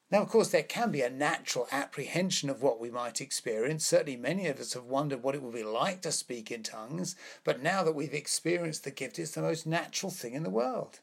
Now, 0.08 0.22
of 0.22 0.28
course, 0.28 0.50
there 0.50 0.62
can 0.62 0.92
be 0.92 1.02
a 1.02 1.10
natural 1.10 1.66
apprehension 1.72 2.48
of 2.48 2.62
what 2.62 2.78
we 2.78 2.92
might 2.92 3.20
experience. 3.20 3.84
Certainly, 3.84 4.18
many 4.18 4.46
of 4.46 4.60
us 4.60 4.74
have 4.74 4.84
wondered 4.84 5.24
what 5.24 5.34
it 5.34 5.42
would 5.42 5.54
be 5.54 5.64
like 5.64 6.00
to 6.02 6.12
speak 6.12 6.52
in 6.52 6.62
tongues, 6.62 7.16
but 7.42 7.60
now 7.60 7.82
that 7.82 7.96
we've 7.96 8.14
experienced 8.14 8.84
the 8.84 8.92
gift, 8.92 9.18
it's 9.18 9.32
the 9.32 9.42
most 9.42 9.66
natural 9.66 10.12
thing 10.12 10.34
in 10.34 10.44
the 10.44 10.48
world. 10.48 11.00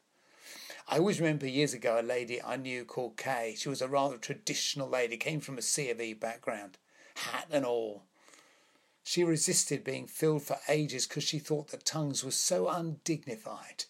I 0.88 0.96
always 0.96 1.20
remember 1.20 1.46
years 1.46 1.74
ago 1.74 2.00
a 2.00 2.02
lady 2.02 2.42
I 2.42 2.56
knew 2.56 2.86
called 2.86 3.18
Kay. 3.18 3.56
She 3.58 3.68
was 3.68 3.82
a 3.82 3.88
rather 3.88 4.16
traditional 4.16 4.88
lady, 4.88 5.18
came 5.18 5.40
from 5.40 5.58
a 5.58 5.62
C 5.62 5.90
of 5.90 6.00
E 6.00 6.14
background, 6.14 6.78
hat 7.20 7.46
and 7.50 7.64
all. 7.64 8.04
She 9.02 9.24
resisted 9.24 9.82
being 9.82 10.06
filled 10.06 10.42
for 10.42 10.58
ages 10.68 11.06
because 11.06 11.24
she 11.24 11.38
thought 11.38 11.68
that 11.68 11.84
tongues 11.84 12.24
were 12.24 12.30
so 12.30 12.68
undignified. 12.68 13.84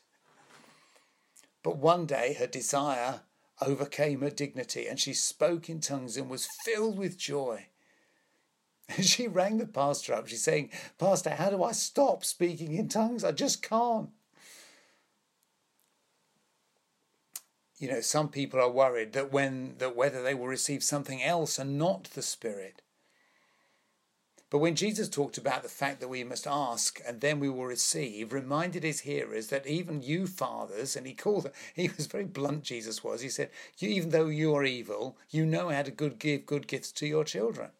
But 1.63 1.77
one 1.77 2.07
day 2.07 2.35
her 2.39 2.47
desire 2.47 3.23
overcame 3.61 4.21
her 4.23 4.31
dignity 4.31 4.87
and 4.87 4.99
she 4.99 5.13
spoke 5.13 5.69
in 5.69 5.81
tongues 5.81 6.17
and 6.17 6.31
was 6.31 6.49
filled 6.65 6.99
with 6.99 7.19
joy. 7.19 7.67
She 9.01 9.29
rang 9.29 9.59
the 9.59 9.67
pastor 9.67 10.15
up. 10.15 10.27
She's 10.27 10.43
saying, 10.43 10.71
Pastor, 10.99 11.31
how 11.31 11.51
do 11.51 11.63
I 11.63 11.73
stop 11.73 12.25
speaking 12.25 12.75
in 12.75 12.89
tongues? 12.89 13.23
I 13.23 13.31
just 13.31 13.63
can't. 13.63 14.11
You 17.79 17.89
know, 17.89 18.01
some 18.01 18.29
people 18.29 18.61
are 18.61 18.71
worried 18.71 19.13
that 19.13 19.33
when 19.33 19.77
that 19.79 19.97
whether 19.97 20.23
they 20.23 20.35
will 20.35 20.49
receive 20.49 20.83
something 20.83 21.23
else 21.23 21.59
and 21.59 21.79
not 21.79 22.05
the 22.05 22.23
Spirit. 22.23 22.83
But 24.51 24.59
when 24.59 24.75
Jesus 24.75 25.09
talked 25.09 25.39
about 25.39 25.63
the 25.63 25.69
fact 25.69 26.01
that 26.01 26.09
we 26.09 26.25
must 26.25 26.47
ask 26.47 27.01
and 27.07 27.21
then 27.21 27.39
we 27.39 27.49
will 27.49 27.67
receive, 27.67 28.33
reminded 28.33 28.83
his 28.83 29.01
hearers 29.01 29.47
that 29.47 29.67
even 29.69 30.03
you 30.03 30.27
fathers, 30.27 30.97
and 30.97 31.07
he 31.07 31.15
called 31.15 31.45
them, 31.45 31.53
he 31.75 31.89
was 31.97 32.07
very 32.07 32.25
blunt, 32.25 32.65
Jesus 32.65 33.05
was, 33.05 33.21
he 33.21 33.29
said, 33.29 33.51
even 33.79 34.11
though 34.11 34.27
you 34.27 34.53
are 34.57 34.65
evil, 34.65 35.17
you 35.31 35.47
know 35.47 35.69
how 35.69 35.83
to 35.83 35.93
good 35.93 36.19
give 36.19 36.47
good 36.47 36.67
gifts 36.67 36.91
to 36.93 37.07
your 37.07 37.25
children. 37.25 37.71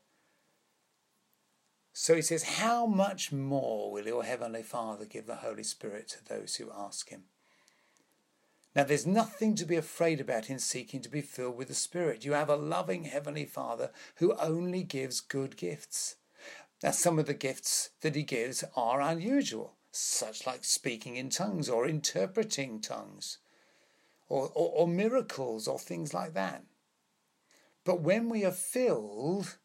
So 1.93 2.15
he 2.15 2.23
says, 2.23 2.45
How 2.45 2.87
much 2.87 3.33
more 3.33 3.91
will 3.91 4.07
your 4.07 4.25
heavenly 4.25 4.63
Father 4.63 5.05
give 5.05 5.27
the 5.27 5.37
Holy 5.37 5.65
Spirit 5.65 6.09
to 6.09 6.25
those 6.25 6.57
who 6.57 6.71
ask 6.71 7.09
him? 7.09 7.25
Now, 8.77 8.85
there's 8.85 9.07
nothing 9.07 9.57
to 9.57 9.65
be 9.65 9.75
afraid 9.75 10.21
about 10.21 10.49
in 10.49 10.61
seeking 10.61 11.03
to 11.03 11.09
be 11.09 11.21
filled 11.21 11.57
with 11.57 11.67
the 11.67 11.75
Spirit. 11.75 12.25
You 12.25 12.35
have 12.35 12.49
a 12.49 12.55
loving 12.55 13.05
Heavenly 13.05 13.45
Father 13.45 13.91
who 14.17 14.37
only 14.37 14.85
gives 14.85 15.21
good 15.21 15.57
gifts. 15.57 16.15
Now, 16.83 16.93
some 16.93 17.19
of 17.19 17.27
the 17.27 17.35
gifts 17.35 17.91
that 18.01 18.15
he 18.15 18.23
gives 18.23 18.65
are 18.75 19.01
unusual, 19.03 19.77
such 19.93 20.47
like 20.47 20.65
speaking 20.65 21.17
in 21.17 21.29
tongues 21.29 21.69
or 21.69 21.87
interpreting 21.87 22.81
tongues 22.81 23.39
or, 24.29 24.51
or, 24.55 24.73
or 24.75 24.89
miracles 24.89 25.69
or 25.69 25.79
things 25.79 26.15
like 26.15 26.33
that. 26.35 26.65
But 27.85 28.01
when 28.01 28.31
we 28.31 28.45
are 28.45 28.53
filled, 28.53 29.59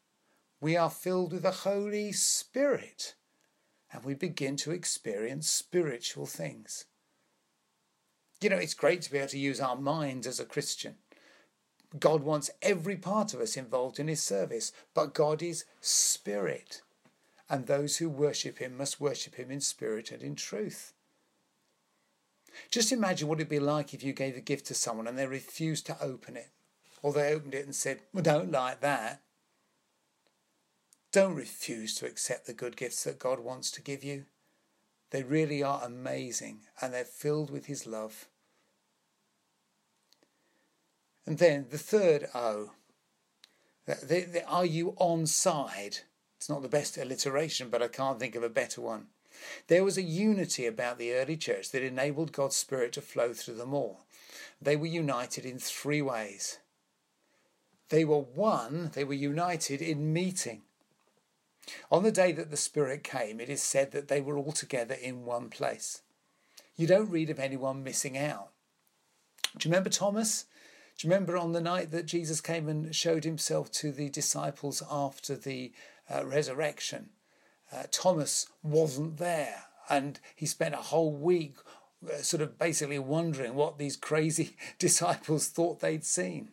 we 0.60 0.76
are 0.76 0.90
filled 0.90 1.32
with 1.32 1.42
the 1.42 1.50
Holy 1.50 2.12
Spirit 2.12 3.14
and 3.92 4.04
we 4.04 4.14
begin 4.14 4.56
to 4.56 4.72
experience 4.72 5.48
spiritual 5.48 6.26
things. 6.26 6.84
You 8.42 8.50
know, 8.50 8.56
it's 8.56 8.74
great 8.74 9.00
to 9.02 9.12
be 9.12 9.18
able 9.18 9.28
to 9.28 9.38
use 9.38 9.60
our 9.60 9.76
minds 9.76 10.26
as 10.26 10.38
a 10.38 10.44
Christian. 10.44 10.96
God 11.98 12.22
wants 12.22 12.50
every 12.60 12.96
part 12.96 13.32
of 13.32 13.40
us 13.40 13.56
involved 13.56 13.98
in 13.98 14.08
his 14.08 14.22
service, 14.22 14.72
but 14.92 15.14
God 15.14 15.42
is 15.42 15.64
spirit 15.80 16.82
and 17.48 17.66
those 17.66 17.98
who 17.98 18.08
worship 18.08 18.58
him 18.58 18.76
must 18.76 19.00
worship 19.00 19.36
him 19.36 19.50
in 19.50 19.60
spirit 19.60 20.10
and 20.10 20.22
in 20.22 20.34
truth. 20.34 20.92
Just 22.70 22.92
imagine 22.92 23.28
what 23.28 23.38
it'd 23.38 23.48
be 23.48 23.58
like 23.58 23.92
if 23.92 24.02
you 24.02 24.12
gave 24.12 24.36
a 24.36 24.40
gift 24.40 24.66
to 24.66 24.74
someone 24.74 25.06
and 25.06 25.18
they 25.18 25.26
refused 25.26 25.86
to 25.86 26.02
open 26.02 26.36
it, 26.36 26.48
or 27.02 27.12
they 27.12 27.32
opened 27.32 27.54
it 27.54 27.64
and 27.64 27.74
said, 27.74 28.00
Well, 28.12 28.22
don't 28.22 28.50
like 28.50 28.80
that. 28.80 29.20
Don't 31.12 31.34
refuse 31.34 31.94
to 31.96 32.06
accept 32.06 32.46
the 32.46 32.52
good 32.52 32.76
gifts 32.76 33.04
that 33.04 33.18
God 33.18 33.40
wants 33.40 33.70
to 33.72 33.82
give 33.82 34.02
you. 34.02 34.24
They 35.10 35.22
really 35.22 35.62
are 35.62 35.82
amazing 35.84 36.60
and 36.80 36.92
they're 36.92 37.04
filled 37.04 37.50
with 37.50 37.66
His 37.66 37.86
love. 37.86 38.26
And 41.26 41.38
then 41.38 41.66
the 41.70 41.78
third 41.78 42.28
O, 42.34 42.72
are 44.46 44.66
you 44.66 44.94
on 44.98 45.26
side? 45.26 45.98
It's 46.46 46.50
not 46.52 46.62
the 46.62 46.68
best 46.68 46.96
alliteration, 46.96 47.70
but 47.70 47.82
I 47.82 47.88
can't 47.88 48.20
think 48.20 48.36
of 48.36 48.44
a 48.44 48.48
better 48.48 48.80
one. 48.80 49.08
There 49.66 49.82
was 49.82 49.98
a 49.98 50.02
unity 50.02 50.64
about 50.64 50.96
the 50.96 51.12
early 51.12 51.36
church 51.36 51.72
that 51.72 51.82
enabled 51.82 52.30
God's 52.30 52.54
Spirit 52.54 52.92
to 52.92 53.00
flow 53.00 53.32
through 53.32 53.56
them 53.56 53.74
all. 53.74 54.02
They 54.62 54.76
were 54.76 54.86
united 54.86 55.44
in 55.44 55.58
three 55.58 56.00
ways. 56.00 56.58
They 57.88 58.04
were 58.04 58.20
one, 58.20 58.92
they 58.94 59.02
were 59.02 59.12
united 59.12 59.82
in 59.82 60.12
meeting. 60.12 60.62
On 61.90 62.04
the 62.04 62.12
day 62.12 62.30
that 62.30 62.52
the 62.52 62.56
Spirit 62.56 63.02
came, 63.02 63.40
it 63.40 63.48
is 63.48 63.60
said 63.60 63.90
that 63.90 64.06
they 64.06 64.20
were 64.20 64.38
all 64.38 64.52
together 64.52 64.94
in 64.94 65.24
one 65.24 65.48
place. 65.48 66.02
You 66.76 66.86
don't 66.86 67.10
read 67.10 67.28
of 67.28 67.40
anyone 67.40 67.82
missing 67.82 68.16
out. 68.16 68.50
Do 69.58 69.68
you 69.68 69.72
remember 69.72 69.90
Thomas? 69.90 70.44
Do 70.96 71.08
you 71.08 71.12
remember 71.12 71.36
on 71.36 71.54
the 71.54 71.60
night 71.60 71.90
that 71.90 72.06
Jesus 72.06 72.40
came 72.40 72.68
and 72.68 72.94
showed 72.94 73.24
himself 73.24 73.72
to 73.72 73.90
the 73.90 74.08
disciples 74.10 74.80
after 74.88 75.34
the 75.34 75.72
resurrection, 76.24 77.10
uh, 77.72 77.84
Thomas 77.90 78.48
wasn't 78.62 79.18
there. 79.18 79.64
And 79.88 80.18
he 80.34 80.46
spent 80.46 80.74
a 80.74 80.78
whole 80.78 81.12
week 81.12 81.56
uh, 82.04 82.18
sort 82.18 82.42
of 82.42 82.58
basically 82.58 82.98
wondering 82.98 83.54
what 83.54 83.78
these 83.78 83.96
crazy 83.96 84.56
disciples 84.78 85.48
thought 85.48 85.80
they'd 85.80 86.04
seen. 86.04 86.50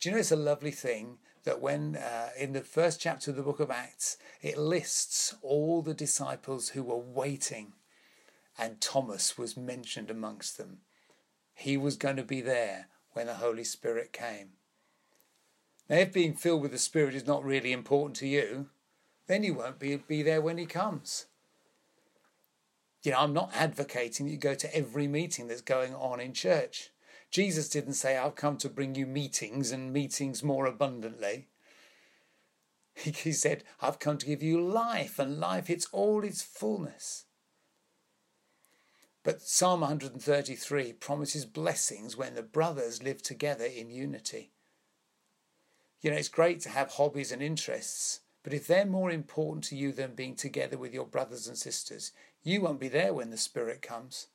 Do 0.00 0.08
you 0.08 0.14
know 0.14 0.20
it's 0.20 0.30
a 0.30 0.36
lovely 0.36 0.70
thing 0.70 1.18
that 1.44 1.60
when 1.60 1.96
uh, 1.96 2.28
in 2.38 2.52
the 2.52 2.60
first 2.60 3.00
chapter 3.00 3.30
of 3.30 3.36
the 3.36 3.42
book 3.42 3.58
of 3.58 3.70
Acts, 3.70 4.16
it 4.42 4.58
lists 4.58 5.34
all 5.42 5.82
the 5.82 5.94
disciples 5.94 6.70
who 6.70 6.82
were 6.82 6.98
waiting, 6.98 7.72
and 8.58 8.80
Thomas 8.80 9.38
was 9.38 9.56
mentioned 9.56 10.10
amongst 10.10 10.58
them. 10.58 10.78
He 11.54 11.76
was 11.76 11.96
going 11.96 12.16
to 12.16 12.22
be 12.22 12.40
there 12.40 12.88
when 13.12 13.26
the 13.26 13.34
Holy 13.34 13.64
Spirit 13.64 14.12
came. 14.12 14.50
Now, 15.88 15.96
if 15.96 16.12
being 16.12 16.34
filled 16.34 16.62
with 16.62 16.72
the 16.72 16.78
Spirit 16.78 17.14
is 17.14 17.26
not 17.26 17.44
really 17.44 17.72
important 17.72 18.16
to 18.16 18.26
you, 18.26 18.66
then 19.26 19.42
you 19.42 19.54
won't 19.54 19.78
be, 19.78 19.96
be 19.96 20.22
there 20.22 20.40
when 20.40 20.58
He 20.58 20.66
comes. 20.66 21.26
You 23.02 23.12
know, 23.12 23.18
I'm 23.20 23.32
not 23.32 23.52
advocating 23.54 24.26
that 24.26 24.32
you 24.32 24.38
go 24.38 24.54
to 24.54 24.76
every 24.76 25.06
meeting 25.06 25.48
that's 25.48 25.62
going 25.62 25.94
on 25.94 26.20
in 26.20 26.32
church. 26.32 26.90
Jesus 27.30 27.68
didn't 27.68 27.94
say, 27.94 28.16
I've 28.16 28.34
come 28.34 28.56
to 28.58 28.68
bring 28.68 28.94
you 28.94 29.06
meetings 29.06 29.70
and 29.70 29.92
meetings 29.92 30.42
more 30.42 30.66
abundantly. 30.66 31.48
He, 32.94 33.30
said, 33.30 33.62
I've 33.80 34.00
come 34.00 34.18
to 34.18 34.26
give 34.26 34.42
you 34.42 34.60
life, 34.60 35.20
and 35.20 35.38
life, 35.38 35.70
it's 35.70 35.86
all 35.92 36.24
its 36.24 36.42
fullness. 36.42 37.26
But 39.22 39.40
Psalm 39.40 39.82
133 39.82 40.94
promises 40.94 41.44
blessings 41.44 42.16
when 42.16 42.34
the 42.34 42.42
brothers 42.42 43.00
live 43.00 43.22
together 43.22 43.66
in 43.66 43.90
unity. 43.90 44.50
You 46.00 46.10
know, 46.10 46.16
it's 46.16 46.28
great 46.28 46.60
to 46.60 46.68
have 46.68 46.92
hobbies 46.92 47.32
and 47.32 47.42
interests, 47.42 48.20
but 48.44 48.54
if 48.54 48.66
they're 48.66 48.86
more 48.86 49.10
important 49.10 49.64
to 49.64 49.76
you 49.76 49.92
than 49.92 50.14
being 50.14 50.36
together 50.36 50.78
with 50.78 50.94
your 50.94 51.06
brothers 51.06 51.48
and 51.48 51.58
sisters, 51.58 52.12
you 52.42 52.60
won't 52.60 52.80
be 52.80 52.88
there 52.88 53.12
when 53.12 53.30
the 53.30 53.36
Spirit 53.36 53.82
comes. 53.82 54.28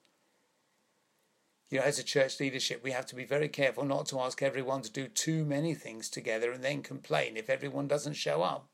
You 1.69 1.79
know, 1.79 1.85
as 1.85 1.97
a 1.97 2.03
church 2.03 2.39
leadership, 2.39 2.83
we 2.83 2.91
have 2.91 3.05
to 3.07 3.15
be 3.15 3.25
very 3.25 3.47
careful 3.47 3.85
not 3.85 4.05
to 4.07 4.19
ask 4.19 4.43
everyone 4.43 4.81
to 4.83 4.91
do 4.91 5.07
too 5.07 5.45
many 5.45 5.73
things 5.73 6.09
together 6.09 6.51
and 6.51 6.63
then 6.63 6.83
complain 6.83 7.37
if 7.37 7.49
everyone 7.49 7.87
doesn't 7.87 8.13
show 8.13 8.43
up. 8.43 8.67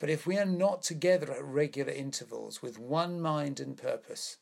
But 0.00 0.10
if 0.10 0.26
we 0.26 0.38
are 0.38 0.46
not 0.46 0.82
together 0.82 1.32
at 1.32 1.44
regular 1.44 1.92
intervals 1.92 2.62
with 2.62 2.78
one 2.78 3.20
mind 3.20 3.60
and 3.60 3.76
purpose, 3.76 4.38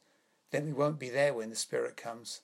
then 0.50 0.64
we 0.64 0.72
won't 0.72 0.98
be 0.98 1.10
there 1.10 1.34
when 1.34 1.50
the 1.50 1.56
Spirit 1.56 1.96
comes. 1.96 2.40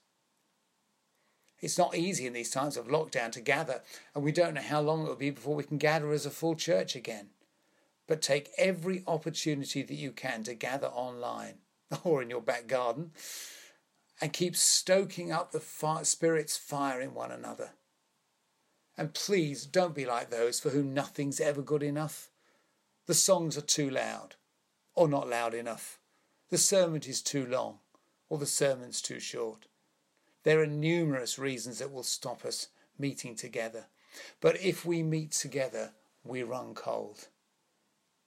It's 1.63 1.77
not 1.77 1.95
easy 1.95 2.27
in 2.27 2.33
these 2.33 2.51
times 2.51 2.75
of 2.75 2.87
lockdown 2.89 3.31
to 3.31 3.39
gather, 3.39 3.83
and 4.13 4.21
we 4.21 4.33
don't 4.33 4.55
know 4.55 4.61
how 4.61 4.81
long 4.81 5.03
it 5.03 5.07
will 5.07 5.15
be 5.15 5.29
before 5.29 5.55
we 5.55 5.63
can 5.63 5.77
gather 5.77 6.11
as 6.11 6.25
a 6.25 6.29
full 6.29 6.55
church 6.55 6.93
again. 6.93 7.29
But 8.05 8.21
take 8.21 8.51
every 8.57 9.01
opportunity 9.07 9.81
that 9.81 9.93
you 9.93 10.11
can 10.11 10.43
to 10.43 10.55
gather 10.55 10.87
online 10.87 11.59
or 12.03 12.21
in 12.21 12.29
your 12.29 12.41
back 12.41 12.67
garden 12.67 13.11
and 14.19 14.33
keep 14.33 14.57
stoking 14.57 15.31
up 15.31 15.53
the 15.53 15.61
fire, 15.61 16.03
Spirit's 16.03 16.57
fire 16.57 16.99
in 16.99 17.13
one 17.13 17.31
another. 17.31 17.69
And 18.97 19.13
please 19.13 19.65
don't 19.65 19.95
be 19.95 20.05
like 20.05 20.31
those 20.31 20.59
for 20.59 20.71
whom 20.71 20.93
nothing's 20.93 21.39
ever 21.39 21.61
good 21.61 21.81
enough. 21.81 22.29
The 23.05 23.13
songs 23.13 23.57
are 23.57 23.61
too 23.61 23.89
loud, 23.89 24.35
or 24.95 25.07
not 25.07 25.29
loud 25.29 25.53
enough. 25.53 25.99
The 26.49 26.57
sermon 26.57 27.03
is 27.07 27.21
too 27.21 27.45
long, 27.45 27.79
or 28.27 28.37
the 28.37 28.45
sermon's 28.45 29.01
too 29.01 29.21
short. 29.21 29.67
There 30.43 30.61
are 30.61 30.67
numerous 30.67 31.39
reasons 31.39 31.79
that 31.79 31.91
will 31.91 32.03
stop 32.03 32.45
us 32.45 32.67
meeting 32.97 33.35
together. 33.35 33.87
But 34.39 34.61
if 34.61 34.85
we 34.85 35.01
meet 35.03 35.31
together, 35.31 35.93
we 36.23 36.43
run 36.43 36.75
cold. 36.75 37.27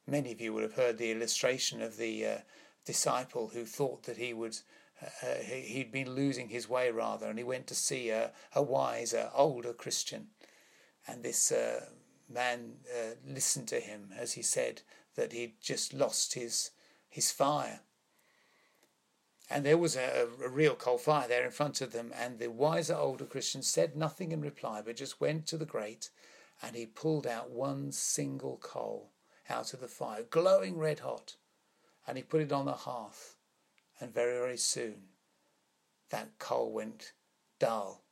Many 0.06 0.32
of 0.32 0.40
you 0.40 0.52
would 0.52 0.62
have 0.62 0.75
heard 0.75 0.99
the 0.99 1.11
illustration 1.11 1.82
of 1.82 1.96
the 1.96 2.26
uh, 2.26 2.38
disciple 2.85 3.49
who 3.49 3.64
thought 3.64 4.04
that 4.04 4.16
he 4.16 4.32
would 4.32 4.58
uh, 5.02 5.35
he'd 5.44 5.92
been 5.92 6.14
losing 6.14 6.49
his 6.49 6.68
way 6.68 6.90
rather, 6.90 7.28
and 7.28 7.38
he 7.38 7.44
went 7.44 7.66
to 7.66 7.75
see 7.75 8.08
a, 8.08 8.32
a 8.54 8.62
wiser, 8.62 9.30
older 9.35 9.75
Christian, 9.75 10.28
and 11.06 11.23
this 11.23 11.52
uh, 11.52 11.85
man 12.28 12.76
uh, 12.90 13.14
listened 13.26 13.68
to 13.68 13.80
him 13.80 14.11
as 14.16 14.32
he 14.32 14.42
said 14.42 14.80
that 15.14 15.32
he'd 15.32 15.61
just 15.61 15.92
lost 15.92 16.32
his 16.32 16.70
his 17.08 17.30
fire, 17.30 17.80
and 19.48 19.64
there 19.64 19.78
was 19.78 19.96
a, 19.96 20.28
a, 20.44 20.48
real 20.48 20.74
coal 20.74 20.98
fire 20.98 21.28
there 21.28 21.44
in 21.44 21.52
front 21.52 21.80
of 21.80 21.92
them, 21.92 22.12
and 22.14 22.38
the 22.38 22.50
wiser 22.50 22.94
older 22.94 23.24
Christian 23.24 23.62
said 23.62 23.96
nothing 23.96 24.32
in 24.32 24.40
reply, 24.40 24.82
but 24.84 24.96
just 24.96 25.20
went 25.20 25.46
to 25.46 25.56
the 25.56 25.64
grate 25.64 26.10
and 26.62 26.74
he 26.74 26.86
pulled 26.86 27.26
out 27.26 27.50
one 27.50 27.92
single 27.92 28.58
coal 28.62 29.10
out 29.48 29.74
of 29.74 29.80
the 29.80 29.88
fire, 29.88 30.22
glowing 30.22 30.78
red 30.78 31.00
hot, 31.00 31.36
and 32.06 32.16
he 32.16 32.22
put 32.22 32.40
it 32.40 32.52
on 32.52 32.66
the 32.66 32.72
hearth. 32.72 33.36
And 34.00 34.12
very, 34.12 34.38
very 34.38 34.56
soon 34.58 34.94
that 36.10 36.38
coal 36.38 36.70
went 36.70 37.12
dull. 37.58 38.02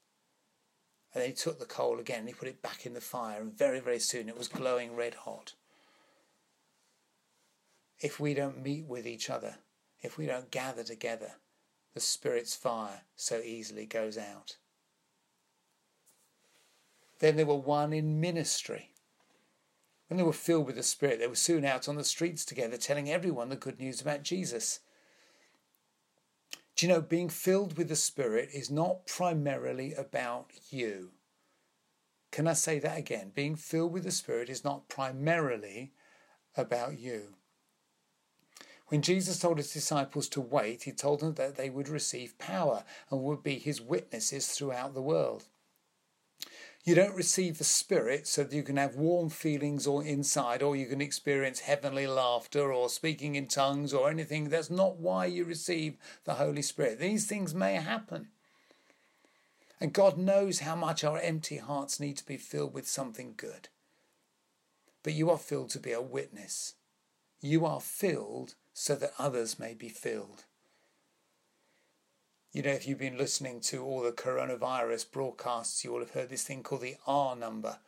And 1.12 1.22
then 1.22 1.30
he 1.30 1.34
took 1.34 1.58
the 1.58 1.66
coal 1.66 2.00
again 2.00 2.20
and 2.20 2.28
he 2.28 2.34
put 2.34 2.48
it 2.48 2.62
back 2.62 2.86
in 2.86 2.94
the 2.94 3.00
fire, 3.00 3.40
and 3.40 3.56
very, 3.56 3.80
very 3.80 3.98
soon 3.98 4.28
it 4.28 4.38
was 4.38 4.48
glowing 4.48 4.96
red 4.96 5.14
hot. 5.14 5.54
If 8.00 8.18
we 8.18 8.34
don't 8.34 8.62
meet 8.62 8.86
with 8.86 9.06
each 9.06 9.30
other, 9.30 9.58
if 10.04 10.18
we 10.18 10.26
don't 10.26 10.50
gather 10.50 10.84
together, 10.84 11.32
the 11.94 12.00
Spirit's 12.00 12.54
fire 12.54 13.02
so 13.16 13.40
easily 13.40 13.86
goes 13.86 14.18
out. 14.18 14.56
Then 17.20 17.36
they 17.36 17.44
were 17.44 17.54
one 17.54 17.92
in 17.92 18.20
ministry. 18.20 18.90
When 20.08 20.18
they 20.18 20.22
were 20.22 20.32
filled 20.32 20.66
with 20.66 20.76
the 20.76 20.82
Spirit, 20.82 21.20
they 21.20 21.26
were 21.26 21.34
soon 21.34 21.64
out 21.64 21.88
on 21.88 21.96
the 21.96 22.04
streets 22.04 22.44
together, 22.44 22.76
telling 22.76 23.10
everyone 23.10 23.48
the 23.48 23.56
good 23.56 23.80
news 23.80 24.00
about 24.00 24.22
Jesus. 24.22 24.80
Do 26.76 26.86
you 26.86 26.92
know, 26.92 27.00
being 27.00 27.28
filled 27.28 27.78
with 27.78 27.88
the 27.88 27.96
Spirit 27.96 28.50
is 28.52 28.70
not 28.70 29.06
primarily 29.06 29.94
about 29.94 30.50
you. 30.70 31.12
Can 32.30 32.48
I 32.48 32.52
say 32.52 32.78
that 32.80 32.98
again? 32.98 33.30
Being 33.34 33.54
filled 33.56 33.92
with 33.92 34.02
the 34.02 34.10
Spirit 34.10 34.50
is 34.50 34.64
not 34.64 34.88
primarily 34.88 35.92
about 36.56 36.98
you. 36.98 37.36
When 38.88 39.02
Jesus 39.02 39.38
told 39.38 39.56
his 39.58 39.72
disciples 39.72 40.28
to 40.30 40.40
wait, 40.40 40.82
he 40.82 40.92
told 40.92 41.20
them 41.20 41.34
that 41.34 41.56
they 41.56 41.70
would 41.70 41.88
receive 41.88 42.38
power 42.38 42.84
and 43.10 43.22
would 43.22 43.42
be 43.42 43.58
his 43.58 43.80
witnesses 43.80 44.48
throughout 44.48 44.94
the 44.94 45.02
world. 45.02 45.44
You 46.84 46.94
don't 46.94 47.16
receive 47.16 47.56
the 47.56 47.64
Spirit 47.64 48.26
so 48.26 48.44
that 48.44 48.54
you 48.54 48.62
can 48.62 48.76
have 48.76 48.94
warm 48.94 49.30
feelings 49.30 49.86
or 49.86 50.04
inside, 50.04 50.62
or 50.62 50.76
you 50.76 50.84
can 50.84 51.00
experience 51.00 51.60
heavenly 51.60 52.06
laughter 52.06 52.74
or 52.74 52.90
speaking 52.90 53.36
in 53.36 53.46
tongues 53.46 53.94
or 53.94 54.10
anything. 54.10 54.50
That's 54.50 54.68
not 54.68 54.98
why 54.98 55.24
you 55.26 55.46
receive 55.46 55.96
the 56.24 56.34
Holy 56.34 56.60
Spirit. 56.60 56.98
These 56.98 57.26
things 57.26 57.54
may 57.54 57.76
happen. 57.76 58.28
And 59.80 59.94
God 59.94 60.18
knows 60.18 60.58
how 60.60 60.76
much 60.76 61.04
our 61.04 61.18
empty 61.18 61.56
hearts 61.56 61.98
need 61.98 62.18
to 62.18 62.26
be 62.26 62.36
filled 62.36 62.74
with 62.74 62.86
something 62.86 63.32
good. 63.34 63.68
But 65.02 65.14
you 65.14 65.30
are 65.30 65.38
filled 65.38 65.70
to 65.70 65.78
be 65.78 65.92
a 65.92 66.02
witness. 66.02 66.74
You 67.44 67.66
are 67.66 67.78
filled 67.82 68.54
so 68.72 68.94
that 68.94 69.12
others 69.18 69.58
may 69.58 69.74
be 69.74 69.90
filled. 69.90 70.44
You 72.52 72.62
know, 72.62 72.70
if 72.70 72.88
you've 72.88 72.98
been 72.98 73.18
listening 73.18 73.60
to 73.64 73.84
all 73.84 74.00
the 74.00 74.12
coronavirus 74.12 75.12
broadcasts, 75.12 75.84
you 75.84 75.92
will 75.92 75.98
have 75.98 76.12
heard 76.12 76.30
this 76.30 76.44
thing 76.44 76.62
called 76.62 76.80
the 76.80 76.96
R 77.06 77.36
number. 77.36 77.80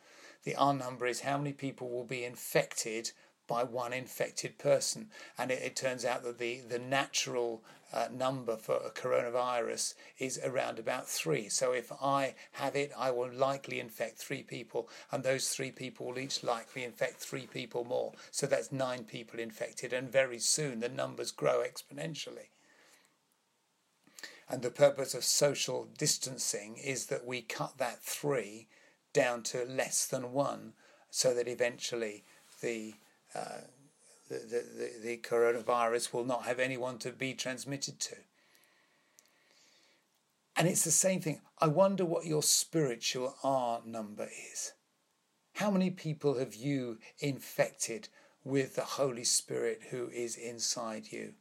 The 0.43 0.53
R 0.53 0.75
number 0.75 1.07
is 1.07 1.21
how 1.21 1.39
many 1.39 1.53
people 1.53 1.89
will 1.89 2.03
be 2.03 2.23
infected 2.23 3.13
by 3.47 3.63
one 3.63 3.93
infected 3.93 4.57
person. 4.57 5.09
And 5.37 5.51
it, 5.51 5.61
it 5.63 5.75
turns 5.75 6.05
out 6.05 6.23
that 6.23 6.37
the, 6.37 6.59
the 6.59 6.79
natural 6.79 7.63
uh, 7.93 8.07
number 8.11 8.57
for 8.57 8.75
a 8.75 8.89
coronavirus 8.89 9.93
is 10.19 10.39
around 10.43 10.77
about 10.77 11.07
three. 11.07 11.47
So 11.49 11.71
if 11.71 11.91
I 12.01 12.35
have 12.53 12.75
it, 12.75 12.91
I 12.97 13.11
will 13.11 13.31
likely 13.31 13.79
infect 13.79 14.17
three 14.17 14.43
people, 14.43 14.89
and 15.11 15.23
those 15.23 15.49
three 15.49 15.71
people 15.71 16.07
will 16.07 16.19
each 16.19 16.43
likely 16.43 16.83
infect 16.83 17.19
three 17.21 17.47
people 17.47 17.85
more. 17.85 18.13
So 18.31 18.45
that's 18.45 18.71
nine 18.71 19.05
people 19.05 19.39
infected, 19.39 19.93
and 19.93 20.11
very 20.11 20.39
soon 20.39 20.81
the 20.81 20.89
numbers 20.89 21.31
grow 21.31 21.63
exponentially. 21.63 22.49
And 24.49 24.61
the 24.61 24.71
purpose 24.71 25.13
of 25.13 25.23
social 25.23 25.87
distancing 25.97 26.77
is 26.77 27.07
that 27.07 27.25
we 27.25 27.41
cut 27.41 27.77
that 27.77 28.01
three 28.01 28.67
down 29.13 29.43
to 29.43 29.65
less 29.65 30.05
than 30.05 30.31
one 30.31 30.73
so 31.09 31.33
that 31.33 31.47
eventually 31.47 32.23
the 32.61 32.93
uh, 33.37 33.61
the, 34.29 34.35
the, 34.35 34.91
the 35.01 35.17
coronavirus 35.17 36.13
will 36.13 36.25
not 36.25 36.43
have 36.45 36.59
anyone 36.59 36.97
to 36.99 37.11
be 37.11 37.33
transmitted 37.33 37.99
to. 38.01 38.15
And 40.55 40.67
it's 40.67 40.83
the 40.83 40.91
same 40.91 41.21
thing. 41.21 41.41
I 41.59 41.67
wonder 41.67 42.03
what 42.03 42.25
your 42.25 42.43
spiritual 42.43 43.35
R 43.43 43.81
number 43.85 44.27
is. 44.51 44.73
How 45.53 45.71
many 45.71 45.91
people 45.91 46.39
have 46.39 46.55
you 46.55 46.97
infected 47.19 48.09
with 48.43 48.75
the 48.75 48.83
Holy 48.83 49.23
Spirit 49.23 49.81
who 49.91 50.09
is 50.09 50.35
inside 50.35 51.11
you? 51.11 51.33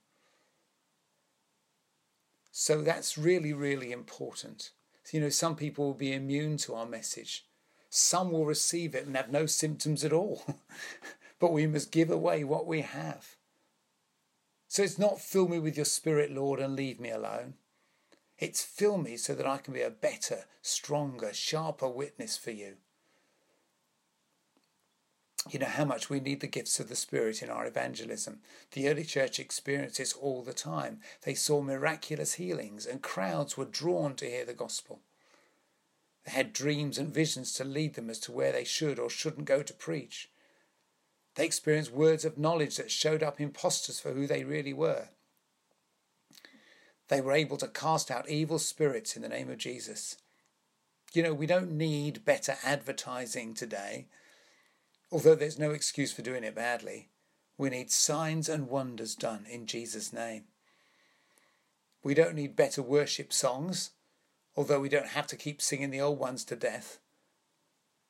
So 2.53 2.83
that's 2.83 3.19
really, 3.19 3.53
really 3.53 3.93
important. 3.93 4.71
You 5.13 5.21
know, 5.21 5.29
some 5.29 5.57
people 5.57 5.87
will 5.87 5.95
be 5.95 6.13
immune 6.13 6.57
to 6.59 6.75
our 6.75 6.87
message. 6.87 7.47
Some 7.91 8.33
will 8.33 8.47
receive 8.47 8.95
it 8.95 9.07
and 9.07 9.17
have 9.17 9.31
no 9.31 9.47
symptoms 9.47 10.05
at 10.05 10.13
all. 10.13 10.43
but 11.39 11.53
we 11.53 11.67
must 11.67 11.93
give 11.93 12.11
away 12.11 12.45
what 12.45 12.67
we 12.67 12.83
have. 12.83 13.37
So 14.69 14.83
it's 14.83 14.99
not 14.99 15.21
fill 15.21 15.49
me 15.49 15.59
with 15.59 15.77
your 15.77 15.85
spirit, 15.85 16.33
Lord, 16.33 16.61
and 16.61 16.75
leave 16.75 16.99
me 16.99 17.11
alone. 17.11 17.55
It's 18.39 18.63
fill 18.63 18.99
me 18.99 19.17
so 19.17 19.35
that 19.35 19.47
I 19.47 19.59
can 19.59 19.73
be 19.73 19.83
a 19.83 19.91
better, 19.91 20.45
stronger, 20.61 21.33
sharper 21.33 21.89
witness 21.89 22.37
for 22.37 22.51
you. 22.51 22.77
You 25.49 25.61
know 25.61 25.67
how 25.67 25.85
much 25.85 26.11
we 26.11 26.19
need 26.19 26.41
the 26.41 26.49
gifts 26.49 26.81
of 26.81 26.89
the 26.89 26.97
Spirit 26.97 27.41
in 27.41 27.51
our 27.51 27.67
evangelism. 27.67 28.41
The 28.73 28.89
early 28.89 29.05
church 29.05 29.39
experienced 29.39 29.99
this 29.99 30.13
all 30.13 30.43
the 30.43 30.53
time. 30.53 31.01
They 31.23 31.35
saw 31.35 31.63
miraculous 31.63 32.35
healings, 32.35 32.85
and 32.85 33.01
crowds 33.01 33.57
were 33.57 33.65
drawn 33.65 34.17
to 34.17 34.29
hear 34.29 34.45
the 34.45 34.55
gospel. 34.55 35.01
They 36.25 36.33
had 36.33 36.53
dreams 36.53 36.99
and 36.99 37.15
visions 37.15 37.53
to 37.55 37.65
lead 37.65 37.95
them 37.95 38.11
as 38.11 38.19
to 38.21 38.33
where 38.33 38.51
they 38.51 38.65
should 38.65 38.99
or 38.99 39.09
shouldn't 39.09 39.47
go 39.47 39.63
to 39.63 39.73
preach. 39.73 40.29
They 41.37 41.45
experienced 41.45 41.93
words 41.93 42.25
of 42.25 42.39
knowledge 42.39 42.77
that 42.77 42.91
showed 42.91 43.23
up 43.23 43.41
impostors 43.41 44.01
for 44.01 44.13
who 44.13 44.27
they 44.27 44.43
really 44.43 44.73
were. 44.73 45.09
They 47.09 47.21
were 47.21 47.33
able 47.33 47.59
to 47.59 47.69
cast 47.69 48.11
out 48.11 48.29
evil 48.29 48.59
spirits 48.59 49.17
in 49.17 49.23
the 49.23 49.29
name 49.29 49.51
of 49.51 49.59
Jesus. 49.59 50.17
You 51.13 51.23
know, 51.23 51.35
we 51.35 51.47
don't 51.47 51.73
need 51.73 52.25
better 52.25 52.57
advertising 52.65 53.55
today, 53.55 54.07
although 55.13 55.35
there's 55.35 55.59
no 55.59 55.71
excuse 55.71 56.13
for 56.13 56.23
doing 56.23 56.43
it 56.43 56.55
badly. 56.55 57.11
We 57.59 57.71
need 57.71 57.91
signs 57.91 58.49
and 58.49 58.69
wonders 58.69 59.15
done 59.15 59.47
in 59.49 59.67
Jesus' 59.67 60.13
name. 60.13 60.45
We 62.03 62.15
don't 62.15 62.35
need 62.35 62.57
better 62.57 62.83
worship 62.83 63.33
songs, 63.33 63.91
although 64.57 64.81
we 64.81 64.89
don't 64.89 65.09
have 65.09 65.27
to 65.29 65.37
keep 65.37 65.63
singing 65.63 65.91
the 65.91 66.01
old 66.01 66.19
ones 66.19 66.45
to 66.47 66.57
death. 66.57 66.99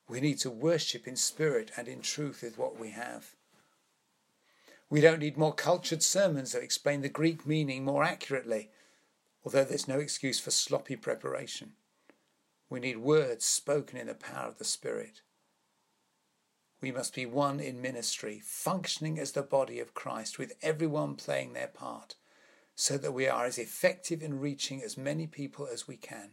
We 0.07 0.21
need 0.21 0.39
to 0.39 0.49
worship 0.49 1.07
in 1.07 1.15
spirit 1.15 1.71
and 1.75 1.87
in 1.87 2.01
truth 2.01 2.41
with 2.41 2.57
what 2.57 2.79
we 2.79 2.91
have. 2.91 3.35
We 4.89 5.01
don't 5.01 5.19
need 5.19 5.37
more 5.37 5.53
cultured 5.53 6.01
sermons 6.01 6.53
that 6.53 6.63
explain 6.63 7.01
the 7.01 7.09
Greek 7.09 7.45
meaning 7.45 7.83
more 7.83 8.03
accurately, 8.03 8.69
although 9.43 9.65
there's 9.65 9.87
no 9.87 9.99
excuse 9.99 10.39
for 10.39 10.51
sloppy 10.51 10.95
preparation. 10.95 11.73
We 12.69 12.79
need 12.79 12.97
words 12.97 13.43
spoken 13.43 13.97
in 13.97 14.07
the 14.07 14.13
power 14.13 14.47
of 14.47 14.57
the 14.59 14.63
Spirit. 14.63 15.21
We 16.79 16.91
must 16.91 17.15
be 17.15 17.25
one 17.25 17.59
in 17.59 17.81
ministry, 17.81 18.41
functioning 18.43 19.19
as 19.19 19.31
the 19.31 19.41
body 19.41 19.79
of 19.79 19.93
Christ, 19.93 20.37
with 20.37 20.53
everyone 20.61 21.15
playing 21.15 21.53
their 21.53 21.67
part, 21.67 22.15
so 22.75 22.97
that 22.97 23.13
we 23.13 23.27
are 23.27 23.45
as 23.45 23.57
effective 23.57 24.21
in 24.21 24.39
reaching 24.39 24.83
as 24.83 24.97
many 24.97 25.27
people 25.27 25.67
as 25.71 25.87
we 25.87 25.97
can. 25.97 26.31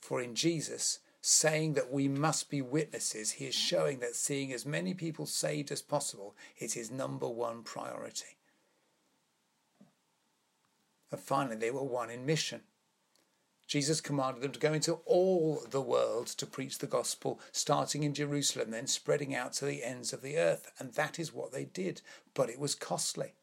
For 0.00 0.22
in 0.22 0.34
Jesus, 0.34 1.00
saying 1.20 1.74
that 1.74 1.92
we 1.92 2.08
must 2.08 2.48
be 2.48 2.62
witnesses, 2.62 3.32
he 3.32 3.46
is 3.46 3.54
showing 3.54 3.98
that 4.00 4.14
seeing 4.14 4.52
as 4.52 4.64
many 4.64 4.94
people 4.94 5.26
saved 5.26 5.70
as 5.72 5.82
possible 5.82 6.36
is 6.58 6.74
his 6.74 6.90
number 6.90 7.28
one 7.28 7.62
priority. 7.62 8.36
And 11.10 11.20
finally, 11.20 11.56
they 11.56 11.70
were 11.70 11.82
one 11.82 12.10
in 12.10 12.26
mission. 12.26 12.62
Jesus 13.66 14.00
commanded 14.00 14.42
them 14.42 14.52
to 14.52 14.58
go 14.58 14.72
into 14.72 14.94
all 15.04 15.62
the 15.68 15.82
world 15.82 16.26
to 16.28 16.46
preach 16.46 16.78
the 16.78 16.86
gospel, 16.86 17.38
starting 17.52 18.02
in 18.02 18.14
Jerusalem, 18.14 18.70
then 18.70 18.86
spreading 18.86 19.34
out 19.34 19.52
to 19.54 19.66
the 19.66 19.84
ends 19.84 20.12
of 20.12 20.22
the 20.22 20.38
earth. 20.38 20.70
And 20.78 20.94
that 20.94 21.18
is 21.18 21.34
what 21.34 21.52
they 21.52 21.64
did, 21.64 22.00
but 22.32 22.48
it 22.48 22.58
was 22.58 22.74
costly. 22.74 23.34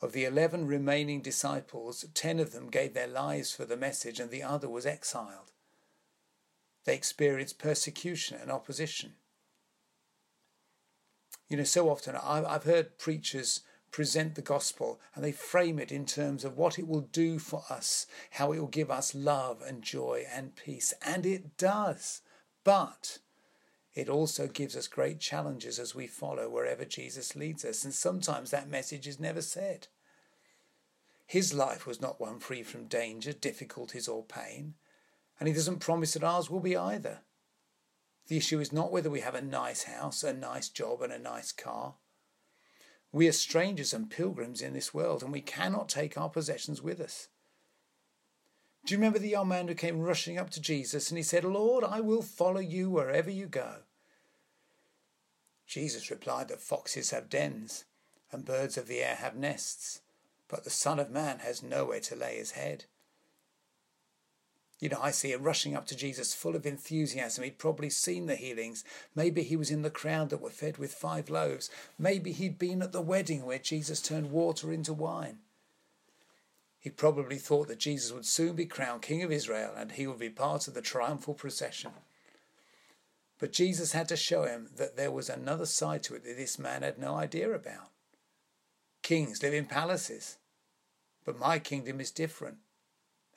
Of 0.00 0.12
the 0.12 0.24
eleven 0.24 0.66
remaining 0.66 1.20
disciples, 1.20 2.04
ten 2.14 2.38
of 2.38 2.52
them 2.52 2.68
gave 2.68 2.94
their 2.94 3.08
lives 3.08 3.52
for 3.52 3.64
the 3.64 3.76
message, 3.76 4.20
and 4.20 4.30
the 4.30 4.42
other 4.42 4.68
was 4.68 4.86
exiled. 4.86 5.50
They 6.86 6.94
experienced 6.94 7.58
persecution 7.58 8.38
and 8.40 8.50
opposition. 8.50 9.14
You 11.48 11.58
know, 11.58 11.64
so 11.64 11.90
often 11.90 12.16
I've 12.16 12.64
heard 12.64 12.98
preachers 12.98 13.60
present 13.90 14.34
the 14.34 14.42
gospel 14.42 15.00
and 15.14 15.24
they 15.24 15.32
frame 15.32 15.78
it 15.78 15.90
in 15.90 16.06
terms 16.06 16.44
of 16.44 16.56
what 16.56 16.78
it 16.78 16.86
will 16.86 17.08
do 17.12 17.38
for 17.38 17.64
us, 17.68 18.06
how 18.30 18.52
it 18.52 18.58
will 18.58 18.66
give 18.66 18.90
us 18.90 19.14
love 19.14 19.62
and 19.66 19.82
joy 19.82 20.24
and 20.32 20.56
peace. 20.56 20.94
And 21.04 21.26
it 21.26 21.56
does. 21.56 22.22
But 22.62 23.18
it 23.94 24.08
also 24.08 24.46
gives 24.46 24.76
us 24.76 24.86
great 24.86 25.18
challenges 25.18 25.78
as 25.78 25.94
we 25.94 26.06
follow 26.06 26.48
wherever 26.48 26.84
Jesus 26.84 27.34
leads 27.34 27.64
us. 27.64 27.84
And 27.84 27.94
sometimes 27.94 28.50
that 28.50 28.70
message 28.70 29.06
is 29.06 29.18
never 29.18 29.42
said. 29.42 29.88
His 31.26 31.52
life 31.54 31.86
was 31.86 32.00
not 32.00 32.20
one 32.20 32.38
free 32.38 32.62
from 32.62 32.86
danger, 32.86 33.32
difficulties, 33.32 34.06
or 34.06 34.22
pain. 34.22 34.74
And 35.38 35.48
he 35.48 35.54
doesn't 35.54 35.80
promise 35.80 36.14
that 36.14 36.24
ours 36.24 36.50
will 36.50 36.60
be 36.60 36.76
either. 36.76 37.20
The 38.28 38.36
issue 38.36 38.60
is 38.60 38.72
not 38.72 38.90
whether 38.90 39.10
we 39.10 39.20
have 39.20 39.34
a 39.34 39.42
nice 39.42 39.84
house, 39.84 40.24
a 40.24 40.32
nice 40.32 40.68
job, 40.68 41.02
and 41.02 41.12
a 41.12 41.18
nice 41.18 41.52
car. 41.52 41.94
We 43.12 43.28
are 43.28 43.32
strangers 43.32 43.94
and 43.94 44.10
pilgrims 44.10 44.60
in 44.60 44.72
this 44.72 44.92
world, 44.92 45.22
and 45.22 45.32
we 45.32 45.40
cannot 45.40 45.88
take 45.88 46.18
our 46.18 46.28
possessions 46.28 46.82
with 46.82 47.00
us. 47.00 47.28
Do 48.84 48.94
you 48.94 48.98
remember 48.98 49.18
the 49.18 49.28
young 49.28 49.48
man 49.48 49.66
who 49.66 49.74
came 49.74 50.00
rushing 50.00 50.38
up 50.38 50.50
to 50.50 50.60
Jesus 50.60 51.10
and 51.10 51.18
he 51.18 51.24
said, 51.24 51.44
Lord, 51.44 51.82
I 51.82 52.00
will 52.00 52.22
follow 52.22 52.60
you 52.60 52.88
wherever 52.88 53.28
you 53.28 53.46
go? 53.46 53.78
Jesus 55.66 56.08
replied 56.08 56.46
that 56.48 56.60
foxes 56.60 57.10
have 57.10 57.28
dens 57.28 57.84
and 58.30 58.44
birds 58.44 58.76
of 58.76 58.86
the 58.86 59.00
air 59.00 59.16
have 59.16 59.34
nests, 59.34 60.02
but 60.46 60.62
the 60.62 60.70
Son 60.70 61.00
of 61.00 61.10
Man 61.10 61.40
has 61.40 61.64
nowhere 61.64 61.98
to 61.98 62.14
lay 62.14 62.36
his 62.36 62.52
head. 62.52 62.84
You 64.78 64.90
know, 64.90 65.00
I 65.00 65.10
see 65.10 65.32
him 65.32 65.42
rushing 65.42 65.74
up 65.74 65.86
to 65.86 65.96
Jesus 65.96 66.34
full 66.34 66.54
of 66.54 66.66
enthusiasm. 66.66 67.44
He'd 67.44 67.58
probably 67.58 67.88
seen 67.88 68.26
the 68.26 68.36
healings. 68.36 68.84
Maybe 69.14 69.42
he 69.42 69.56
was 69.56 69.70
in 69.70 69.82
the 69.82 69.90
crowd 69.90 70.28
that 70.30 70.40
were 70.40 70.50
fed 70.50 70.76
with 70.76 70.92
five 70.92 71.30
loaves. 71.30 71.70
Maybe 71.98 72.32
he'd 72.32 72.58
been 72.58 72.82
at 72.82 72.92
the 72.92 73.00
wedding 73.00 73.46
where 73.46 73.58
Jesus 73.58 74.02
turned 74.02 74.30
water 74.30 74.72
into 74.72 74.92
wine. 74.92 75.38
He 76.78 76.90
probably 76.90 77.38
thought 77.38 77.68
that 77.68 77.78
Jesus 77.78 78.12
would 78.12 78.26
soon 78.26 78.54
be 78.54 78.66
crowned 78.66 79.02
King 79.02 79.22
of 79.22 79.32
Israel 79.32 79.72
and 79.76 79.92
he 79.92 80.06
would 80.06 80.18
be 80.18 80.30
part 80.30 80.68
of 80.68 80.74
the 80.74 80.82
triumphal 80.82 81.34
procession. 81.34 81.92
But 83.38 83.52
Jesus 83.52 83.92
had 83.92 84.08
to 84.08 84.16
show 84.16 84.44
him 84.44 84.68
that 84.76 84.96
there 84.96 85.10
was 85.10 85.28
another 85.28 85.66
side 85.66 86.02
to 86.04 86.14
it 86.14 86.24
that 86.24 86.36
this 86.36 86.58
man 86.58 86.82
had 86.82 86.98
no 86.98 87.14
idea 87.16 87.50
about. 87.50 87.90
Kings 89.02 89.42
live 89.42 89.54
in 89.54 89.66
palaces, 89.66 90.36
but 91.24 91.38
my 91.38 91.58
kingdom 91.58 92.00
is 92.00 92.10
different. 92.10 92.58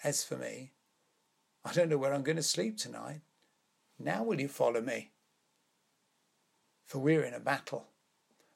As 0.04 0.23
for 0.23 0.38
me, 0.38 0.71
I 1.65 1.74
don't 1.74 1.89
know 1.89 1.98
where 1.98 2.13
I'm 2.13 2.24
going 2.24 2.38
to 2.38 2.43
sleep 2.43 2.78
tonight. 2.78 3.22
Now 4.00 4.24
will 4.24 4.39
you 4.39 4.48
follow 4.48 4.82
me? 4.82 5.12
For 6.86 7.00
we're 7.00 7.24
in 7.24 7.34
a 7.34 7.39
battle, 7.39 7.88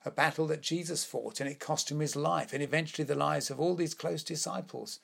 a 0.06 0.12
battle 0.12 0.48
that 0.48 0.62
Jesus 0.62 1.04
fought, 1.04 1.40
and 1.40 1.50
it 1.50 1.60
cost 1.60 1.92
him 1.92 2.00
his 2.00 2.16
life 2.16 2.54
and 2.54 2.64
eventually 2.64 3.06
the 3.06 3.16
lives 3.16 3.50
of 3.50 3.60
all 3.60 3.76
these 3.76 3.94
close 3.94 4.24
disciples. 4.24 5.00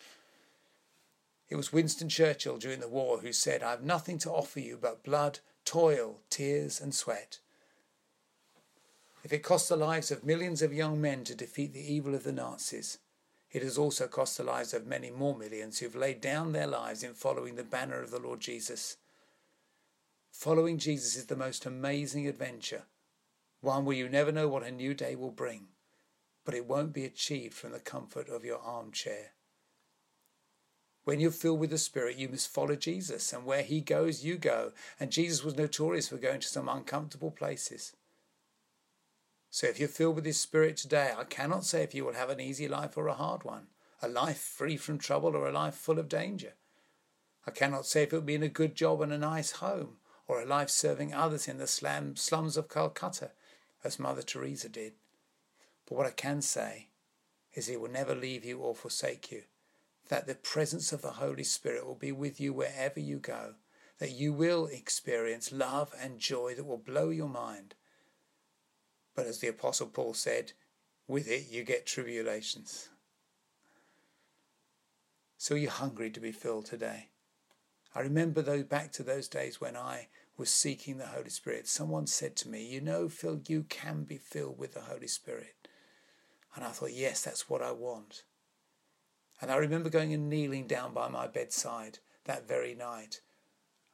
It 1.49 1.55
was 1.55 1.73
Winston 1.73 2.09
Churchill 2.09 2.57
during 2.57 2.79
the 2.79 2.87
war 2.87 3.19
who 3.19 3.33
said, 3.33 3.63
I 3.63 3.71
have 3.71 3.83
nothing 3.83 4.17
to 4.19 4.31
offer 4.31 4.59
you 4.59 4.77
but 4.81 5.03
blood, 5.03 5.39
toil, 5.65 6.19
tears, 6.29 6.79
and 6.79 6.93
sweat. 6.93 7.39
If 9.23 9.33
it 9.33 9.43
cost 9.43 9.67
the 9.67 9.75
lives 9.75 10.11
of 10.11 10.23
millions 10.23 10.61
of 10.61 10.73
young 10.73 11.01
men 11.01 11.23
to 11.25 11.35
defeat 11.35 11.73
the 11.73 11.93
evil 11.93 12.15
of 12.15 12.23
the 12.23 12.31
Nazis, 12.31 12.99
it 13.51 13.63
has 13.63 13.77
also 13.77 14.07
cost 14.07 14.37
the 14.37 14.43
lives 14.43 14.73
of 14.73 14.85
many 14.85 15.09
more 15.09 15.35
millions 15.35 15.79
who've 15.79 15.95
laid 15.95 16.21
down 16.21 16.51
their 16.51 16.67
lives 16.67 17.03
in 17.03 17.13
following 17.13 17.55
the 17.55 17.63
banner 17.63 18.01
of 18.01 18.11
the 18.11 18.19
Lord 18.19 18.39
Jesus. 18.39 18.97
Following 20.31 20.77
Jesus 20.77 21.15
is 21.15 21.25
the 21.25 21.35
most 21.35 21.65
amazing 21.65 22.27
adventure, 22.27 22.83
one 23.61 23.85
where 23.85 23.97
you 23.97 24.07
never 24.07 24.31
know 24.31 24.47
what 24.47 24.63
a 24.63 24.71
new 24.71 24.93
day 24.93 25.15
will 25.15 25.31
bring, 25.31 25.67
but 26.45 26.53
it 26.53 26.67
won't 26.67 26.93
be 26.93 27.05
achieved 27.05 27.55
from 27.55 27.71
the 27.71 27.79
comfort 27.79 28.29
of 28.29 28.45
your 28.45 28.59
armchair. 28.59 29.31
When 31.03 31.19
you're 31.19 31.31
filled 31.31 31.59
with 31.59 31.71
the 31.71 31.77
Spirit, 31.79 32.17
you 32.17 32.29
must 32.29 32.53
follow 32.53 32.75
Jesus, 32.75 33.33
and 33.33 33.43
where 33.43 33.63
He 33.63 33.81
goes, 33.81 34.23
you 34.23 34.37
go. 34.37 34.73
And 34.99 35.11
Jesus 35.11 35.43
was 35.43 35.57
notorious 35.57 36.09
for 36.09 36.17
going 36.17 36.39
to 36.41 36.47
some 36.47 36.69
uncomfortable 36.69 37.31
places. 37.31 37.93
So 39.51 39.67
if 39.67 39.79
you're 39.79 39.89
filled 39.89 40.15
with 40.15 40.25
His 40.25 40.39
Spirit 40.39 40.77
today, 40.77 41.11
I 41.17 41.23
cannot 41.23 41.65
say 41.65 41.81
if 41.81 41.95
you 41.95 42.05
will 42.05 42.13
have 42.13 42.29
an 42.29 42.39
easy 42.39 42.67
life 42.67 42.95
or 42.95 43.07
a 43.07 43.13
hard 43.13 43.43
one, 43.43 43.67
a 44.01 44.07
life 44.07 44.37
free 44.37 44.77
from 44.77 44.99
trouble 44.99 45.35
or 45.35 45.47
a 45.47 45.51
life 45.51 45.73
full 45.73 45.97
of 45.97 46.07
danger. 46.07 46.53
I 47.47 47.51
cannot 47.51 47.87
say 47.87 48.03
if 48.03 48.13
it 48.13 48.15
will 48.15 48.21
be 48.21 48.35
in 48.35 48.43
a 48.43 48.49
good 48.49 48.75
job 48.75 49.01
and 49.01 49.11
a 49.11 49.17
nice 49.17 49.53
home, 49.53 49.97
or 50.27 50.39
a 50.39 50.45
life 50.45 50.69
serving 50.69 51.13
others 51.13 51.47
in 51.47 51.57
the 51.57 51.65
slums 51.65 52.57
of 52.57 52.69
Calcutta, 52.69 53.31
as 53.83 53.97
Mother 53.97 54.21
Teresa 54.21 54.69
did. 54.69 54.93
But 55.87 55.97
what 55.97 56.05
I 56.05 56.11
can 56.11 56.41
say 56.41 56.89
is 57.53 57.65
He 57.65 57.75
will 57.75 57.89
never 57.89 58.13
leave 58.13 58.45
you 58.45 58.59
or 58.59 58.75
forsake 58.75 59.31
you, 59.31 59.43
that 60.09 60.27
the 60.27 60.35
presence 60.35 60.93
of 60.93 61.01
the 61.01 61.13
Holy 61.13 61.43
Spirit 61.43 61.87
will 61.87 61.95
be 61.95 62.11
with 62.11 62.39
you 62.39 62.53
wherever 62.53 62.99
you 62.99 63.17
go, 63.17 63.55
that 63.97 64.11
you 64.11 64.31
will 64.31 64.67
experience 64.67 65.51
love 65.51 65.91
and 65.99 66.19
joy 66.19 66.53
that 66.53 66.65
will 66.65 66.77
blow 66.77 67.09
your 67.09 67.27
mind 67.27 67.73
but 69.15 69.25
as 69.25 69.39
the 69.39 69.47
Apostle 69.47 69.87
Paul 69.87 70.13
said, 70.13 70.53
with 71.07 71.27
it 71.27 71.47
you 71.49 71.63
get 71.63 71.85
tribulations. 71.85 72.89
So 75.37 75.55
you're 75.55 75.71
hungry 75.71 76.09
to 76.11 76.19
be 76.19 76.31
filled 76.31 76.65
today. 76.65 77.07
I 77.95 78.01
remember 78.01 78.41
though 78.41 78.63
back 78.63 78.91
to 78.93 79.03
those 79.03 79.27
days 79.27 79.59
when 79.59 79.75
I 79.75 80.07
was 80.37 80.49
seeking 80.49 80.97
the 80.97 81.07
Holy 81.07 81.29
Spirit. 81.29 81.67
Someone 81.67 82.07
said 82.07 82.35
to 82.37 82.49
me, 82.49 82.65
You 82.65 82.81
know, 82.81 83.09
Phil, 83.09 83.41
you 83.47 83.63
can 83.63 84.03
be 84.03 84.17
filled 84.17 84.57
with 84.57 84.73
the 84.73 84.81
Holy 84.81 85.07
Spirit. 85.07 85.67
And 86.55 86.63
I 86.63 86.69
thought, 86.69 86.93
Yes, 86.93 87.21
that's 87.23 87.49
what 87.49 87.61
I 87.61 87.71
want. 87.71 88.23
And 89.41 89.51
I 89.51 89.57
remember 89.57 89.89
going 89.89 90.13
and 90.13 90.29
kneeling 90.29 90.67
down 90.67 90.93
by 90.93 91.09
my 91.09 91.27
bedside 91.27 91.99
that 92.25 92.47
very 92.47 92.75
night. 92.75 93.21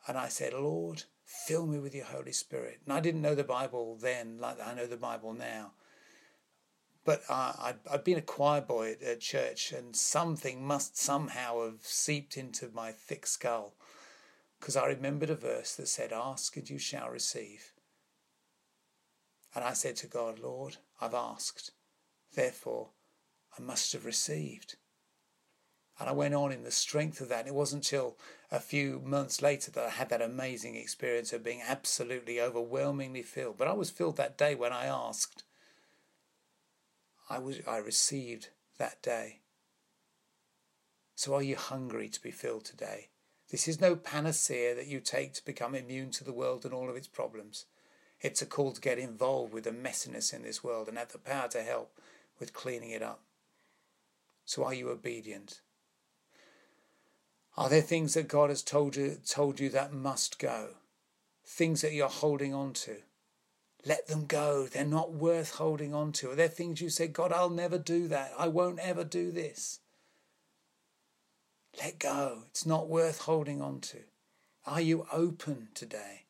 And 0.07 0.17
I 0.17 0.27
said, 0.27 0.53
Lord, 0.53 1.03
Fill 1.25 1.65
me 1.65 1.79
with 1.79 1.95
your 1.95 2.05
Holy 2.05 2.31
Spirit. 2.31 2.81
And 2.85 2.93
I 2.93 2.99
didn't 2.99 3.21
know 3.21 3.35
the 3.35 3.43
Bible 3.43 3.97
then 3.99 4.37
like 4.39 4.57
I 4.65 4.73
know 4.73 4.85
the 4.85 4.95
Bible 4.95 5.33
now. 5.33 5.71
But 7.03 7.23
I, 7.29 7.53
I'd, 7.59 7.93
I'd 7.93 8.03
been 8.03 8.17
a 8.17 8.21
choir 8.21 8.61
boy 8.61 8.91
at, 8.93 9.01
at 9.03 9.19
church, 9.19 9.71
and 9.71 9.95
something 9.95 10.65
must 10.65 10.97
somehow 10.97 11.63
have 11.63 11.81
seeped 11.83 12.35
into 12.37 12.69
my 12.73 12.91
thick 12.91 13.27
skull 13.27 13.73
because 14.59 14.75
I 14.75 14.87
remembered 14.87 15.29
a 15.29 15.35
verse 15.35 15.75
that 15.75 15.87
said, 15.87 16.11
Ask 16.11 16.57
and 16.57 16.67
you 16.67 16.79
shall 16.79 17.09
receive. 17.09 17.73
And 19.53 19.63
I 19.63 19.73
said 19.73 19.95
to 19.97 20.07
God, 20.07 20.39
Lord, 20.39 20.77
I've 20.99 21.13
asked, 21.13 21.71
therefore 22.33 22.89
I 23.57 23.61
must 23.61 23.93
have 23.93 24.05
received. 24.05 24.75
And 25.99 26.09
I 26.09 26.11
went 26.11 26.33
on 26.33 26.51
in 26.51 26.63
the 26.63 26.71
strength 26.71 27.21
of 27.21 27.29
that. 27.29 27.39
And 27.39 27.47
it 27.47 27.55
wasn't 27.55 27.85
until 27.85 28.17
a 28.51 28.59
few 28.59 29.01
months 29.03 29.41
later 29.41 29.71
that 29.71 29.85
I 29.85 29.89
had 29.89 30.09
that 30.09 30.21
amazing 30.21 30.75
experience 30.75 31.31
of 31.31 31.43
being 31.43 31.61
absolutely 31.65 32.41
overwhelmingly 32.41 33.23
filled. 33.23 33.57
But 33.57 33.67
I 33.67 33.73
was 33.73 33.89
filled 33.89 34.17
that 34.17 34.37
day 34.37 34.55
when 34.55 34.73
I 34.73 34.85
asked. 34.85 35.43
I 37.29 37.39
was 37.39 37.59
I 37.67 37.77
received 37.77 38.49
that 38.77 39.01
day. 39.01 39.39
So 41.15 41.33
are 41.33 41.41
you 41.41 41.55
hungry 41.55 42.09
to 42.09 42.21
be 42.21 42.31
filled 42.31 42.65
today? 42.65 43.09
This 43.49 43.67
is 43.67 43.79
no 43.79 43.95
panacea 43.95 44.75
that 44.75 44.87
you 44.87 44.99
take 44.99 45.33
to 45.35 45.45
become 45.45 45.75
immune 45.75 46.11
to 46.11 46.23
the 46.23 46.33
world 46.33 46.65
and 46.65 46.73
all 46.73 46.89
of 46.89 46.97
its 46.97 47.07
problems. 47.07 47.65
It's 48.19 48.41
a 48.41 48.45
call 48.45 48.73
to 48.73 48.81
get 48.81 48.99
involved 48.99 49.53
with 49.53 49.63
the 49.63 49.71
messiness 49.71 50.33
in 50.33 50.43
this 50.43 50.63
world 50.63 50.87
and 50.87 50.97
have 50.97 51.11
the 51.11 51.17
power 51.17 51.47
to 51.49 51.61
help 51.61 51.97
with 52.39 52.53
cleaning 52.53 52.89
it 52.89 53.01
up. 53.01 53.21
So 54.45 54.63
are 54.65 54.73
you 54.73 54.89
obedient? 54.89 55.61
Are 57.57 57.69
there 57.69 57.81
things 57.81 58.13
that 58.15 58.27
God 58.27 58.49
has 58.49 58.61
told 58.61 58.95
you 58.95 59.17
told 59.25 59.59
you 59.59 59.69
that 59.69 59.93
must 59.93 60.39
go? 60.39 60.69
Things 61.45 61.81
that 61.81 61.93
you're 61.93 62.09
holding 62.09 62.53
on 62.53 62.73
to? 62.73 62.97
Let 63.85 64.07
them 64.07 64.25
go. 64.25 64.65
They're 64.65 64.83
not 64.83 65.13
worth 65.13 65.55
holding 65.55 65.93
on 65.93 66.11
to. 66.13 66.31
Are 66.31 66.35
there 66.35 66.47
things 66.47 66.81
you 66.81 66.89
say, 66.89 67.07
God, 67.07 67.31
I'll 67.31 67.51
never 67.51 67.77
do 67.77 68.07
that. 68.07 68.33
I 68.37 68.47
won't 68.47 68.79
ever 68.79 69.03
do 69.03 69.31
this. 69.31 69.79
Let 71.79 71.99
go. 71.99 72.43
It's 72.49 72.65
not 72.65 72.89
worth 72.89 73.21
holding 73.21 73.61
on 73.61 73.79
to. 73.81 73.99
Are 74.65 74.81
you 74.81 75.05
open 75.11 75.67
today? 75.75 76.23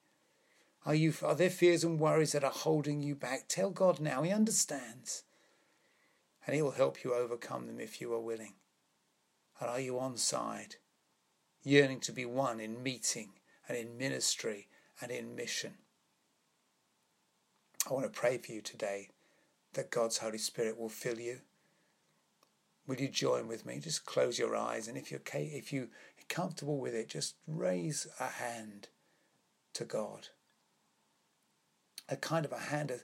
Are 0.85 0.95
you 0.95 1.13
are 1.23 1.35
there 1.35 1.49
fears 1.49 1.83
and 1.83 1.99
worries 1.99 2.33
that 2.33 2.43
are 2.43 2.51
holding 2.51 3.01
you 3.01 3.15
back? 3.15 3.47
Tell 3.47 3.71
God 3.71 3.99
now. 3.99 4.21
He 4.21 4.31
understands. 4.31 5.23
And 6.45 6.55
he 6.55 6.61
will 6.61 6.71
help 6.71 7.03
you 7.03 7.13
overcome 7.13 7.65
them 7.65 7.79
if 7.79 8.01
you 8.01 8.13
are 8.13 8.19
willing. 8.19 8.53
And 9.59 9.69
are 9.69 9.79
you 9.79 9.97
on 9.97 10.17
side? 10.17 10.75
Yearning 11.67 11.99
to 12.01 12.11
be 12.11 12.25
one 12.25 12.59
in 12.59 12.83
meeting 12.83 13.31
and 13.67 13.75
in 13.75 13.97
ministry 13.97 14.67
and 15.01 15.11
in 15.11 15.35
mission. 15.35 15.73
I 17.89 17.93
want 17.93 18.05
to 18.05 18.19
pray 18.19 18.37
for 18.37 18.51
you 18.51 18.61
today 18.61 19.09
that 19.73 19.89
God's 19.89 20.19
Holy 20.19 20.37
Spirit 20.37 20.79
will 20.79 20.89
fill 20.89 21.19
you. 21.19 21.39
Will 22.85 22.97
you 22.97 23.07
join 23.07 23.47
with 23.47 23.65
me? 23.65 23.79
Just 23.79 24.05
close 24.05 24.37
your 24.37 24.55
eyes, 24.55 24.87
and 24.87 24.95
if 24.95 25.09
you're 25.09 25.21
if 25.33 25.73
you're 25.73 25.87
comfortable 26.29 26.77
with 26.77 26.93
it, 26.93 27.09
just 27.09 27.33
raise 27.47 28.05
a 28.19 28.27
hand 28.27 28.89
to 29.73 29.85
God. 29.85 30.27
A 32.07 32.15
kind 32.15 32.45
of 32.45 32.51
a 32.51 32.59
hand 32.59 32.91
of, 32.91 33.03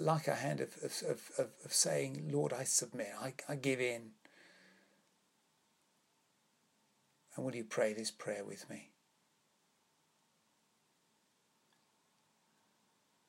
like 0.00 0.26
a 0.26 0.34
hand 0.34 0.60
of, 0.60 0.74
of, 0.82 1.02
of, 1.38 1.50
of 1.62 1.72
saying, 1.74 2.30
Lord, 2.32 2.54
I 2.54 2.64
submit, 2.64 3.08
I, 3.20 3.34
I 3.46 3.56
give 3.56 3.82
in. 3.82 4.12
And 7.38 7.46
will 7.46 7.54
you 7.54 7.62
pray 7.62 7.92
this 7.92 8.10
prayer 8.10 8.44
with 8.44 8.68
me? 8.68 8.90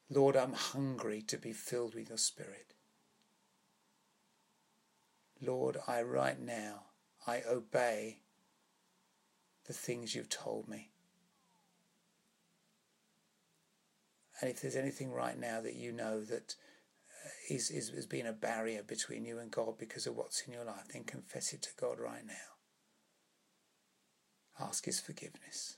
Lord, 0.10 0.36
I'm 0.36 0.54
hungry 0.54 1.22
to 1.28 1.38
be 1.38 1.54
filled 1.54 1.93
with 1.93 2.10
your 2.10 2.17
Spirit. 2.17 2.74
Lord, 5.39 5.78
I 5.88 6.02
right 6.02 6.41
now, 6.41 6.86
I 7.28 7.43
obey 7.48 8.22
the 9.67 9.74
things 9.74 10.15
you've 10.15 10.28
told 10.28 10.67
me. 10.67 10.89
And 14.41 14.50
if 14.50 14.60
there's 14.60 14.76
anything 14.76 15.12
right 15.12 15.38
now 15.38 15.62
that 15.62 15.76
you 15.76 15.91
know 15.91 16.22
that 16.22 16.56
uh, 17.24 17.30
is, 17.54 17.69
is, 17.69 17.89
has 17.89 18.08
been 18.08 18.26
a 18.26 18.34
barrier 18.34 18.82
between 18.82 19.24
you 19.24 19.38
and 19.38 19.52
God 19.52 19.78
because 19.78 20.08
of 20.08 20.17
what's 20.17 20.41
in 20.48 20.54
your 20.54 20.65
life, 20.65 20.88
then 20.91 21.04
confess 21.04 21.54
it 21.54 21.62
to 21.62 21.69
God 21.80 22.00
right 22.00 22.26
now. 22.26 22.59
Ask 24.60 24.86
His 24.86 25.00
forgiveness. 25.00 25.78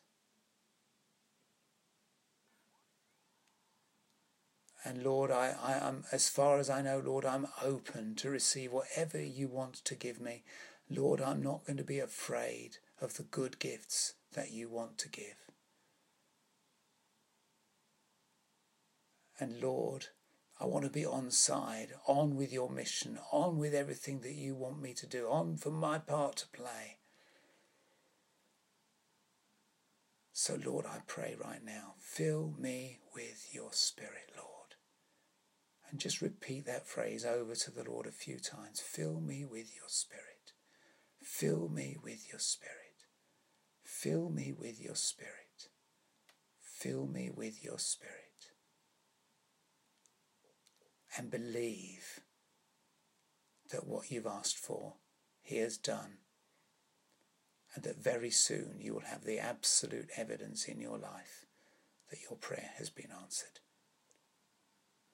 And 4.84 5.04
Lord, 5.04 5.30
I, 5.30 5.56
I 5.62 5.74
am, 5.74 6.06
as 6.12 6.28
far 6.28 6.58
as 6.58 6.70
I 6.70 6.82
know, 6.82 7.02
Lord, 7.06 7.24
I'm 7.24 7.48
open 7.64 8.16
to 8.16 8.32
receive 8.32 8.72
whatever 8.72 9.22
you 9.22 9.48
want 9.48 9.76
to 9.76 9.96
give 9.96 10.20
me. 10.20 10.44
Lord, 10.90 11.22
I'm 11.22 11.42
not 11.44 11.66
going 11.66 11.78
to 11.78 11.84
be 11.84 12.00
afraid 12.00 12.78
of 13.00 13.16
the 13.16 13.24
good 13.24 13.60
gifts 13.60 14.16
that 14.34 14.52
you 14.52 14.70
want 14.70 14.98
to 15.00 15.10
give. 15.10 15.36
And 19.40 19.62
Lord, 19.62 20.08
I 20.60 20.66
want 20.66 20.86
to 20.86 20.92
be 20.92 21.06
on 21.06 21.32
side, 21.32 21.90
on 22.08 22.36
with 22.36 22.52
your 22.52 22.70
mission, 22.70 23.20
on 23.32 23.58
with 23.58 23.74
everything 23.74 24.22
that 24.22 24.34
you 24.34 24.56
want 24.56 24.82
me 24.82 24.94
to 24.96 25.08
do, 25.08 25.28
on 25.28 25.58
for 25.58 25.72
my 25.72 26.00
part 26.00 26.38
to 26.38 26.48
play. 26.48 26.98
So, 30.44 30.58
Lord, 30.66 30.88
I 30.88 31.02
pray 31.06 31.36
right 31.40 31.64
now, 31.64 31.94
fill 32.00 32.56
me 32.58 32.98
with 33.14 33.50
your 33.52 33.74
Spirit, 33.74 34.32
Lord. 34.36 34.74
And 35.88 36.00
just 36.00 36.20
repeat 36.20 36.66
that 36.66 36.88
phrase 36.88 37.24
over 37.24 37.54
to 37.54 37.70
the 37.70 37.84
Lord 37.84 38.08
a 38.08 38.12
few 38.12 38.40
times. 38.40 38.80
Fill 38.80 39.22
me 39.22 39.46
with 39.46 39.76
your 39.76 39.88
Spirit. 39.88 40.54
Fill 41.22 41.70
me 41.70 41.96
with 42.04 42.28
your 42.28 42.40
Spirit. 42.40 43.06
Fill 43.84 44.32
me 44.32 44.52
with 44.52 44.82
your 44.82 44.96
Spirit. 44.96 45.68
Fill 46.60 47.06
me 47.06 47.30
with 47.30 47.64
your 47.64 47.78
Spirit. 47.78 48.16
And 51.16 51.30
believe 51.30 52.22
that 53.72 53.86
what 53.86 54.10
you've 54.10 54.26
asked 54.26 54.58
for, 54.58 54.96
He 55.44 55.58
has 55.58 55.78
done. 55.78 56.18
And 57.74 57.84
that 57.84 58.04
very 58.04 58.32
soon 58.32 58.76
you 58.80 58.94
will 58.94 59.02
have 59.02 59.24
the 59.24 59.40
absolute 59.40 60.10
evidence 60.18 60.66
in 60.66 60.82
your 60.82 60.98
life 60.98 61.46
that 62.10 62.20
your 62.30 62.38
prayer 62.38 62.72
has 62.78 62.90
been 62.90 63.10
answered. 63.24 63.60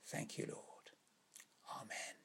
Thank 0.07 0.37
you, 0.37 0.45
Lord. 0.47 0.63
Amen. 1.75 2.16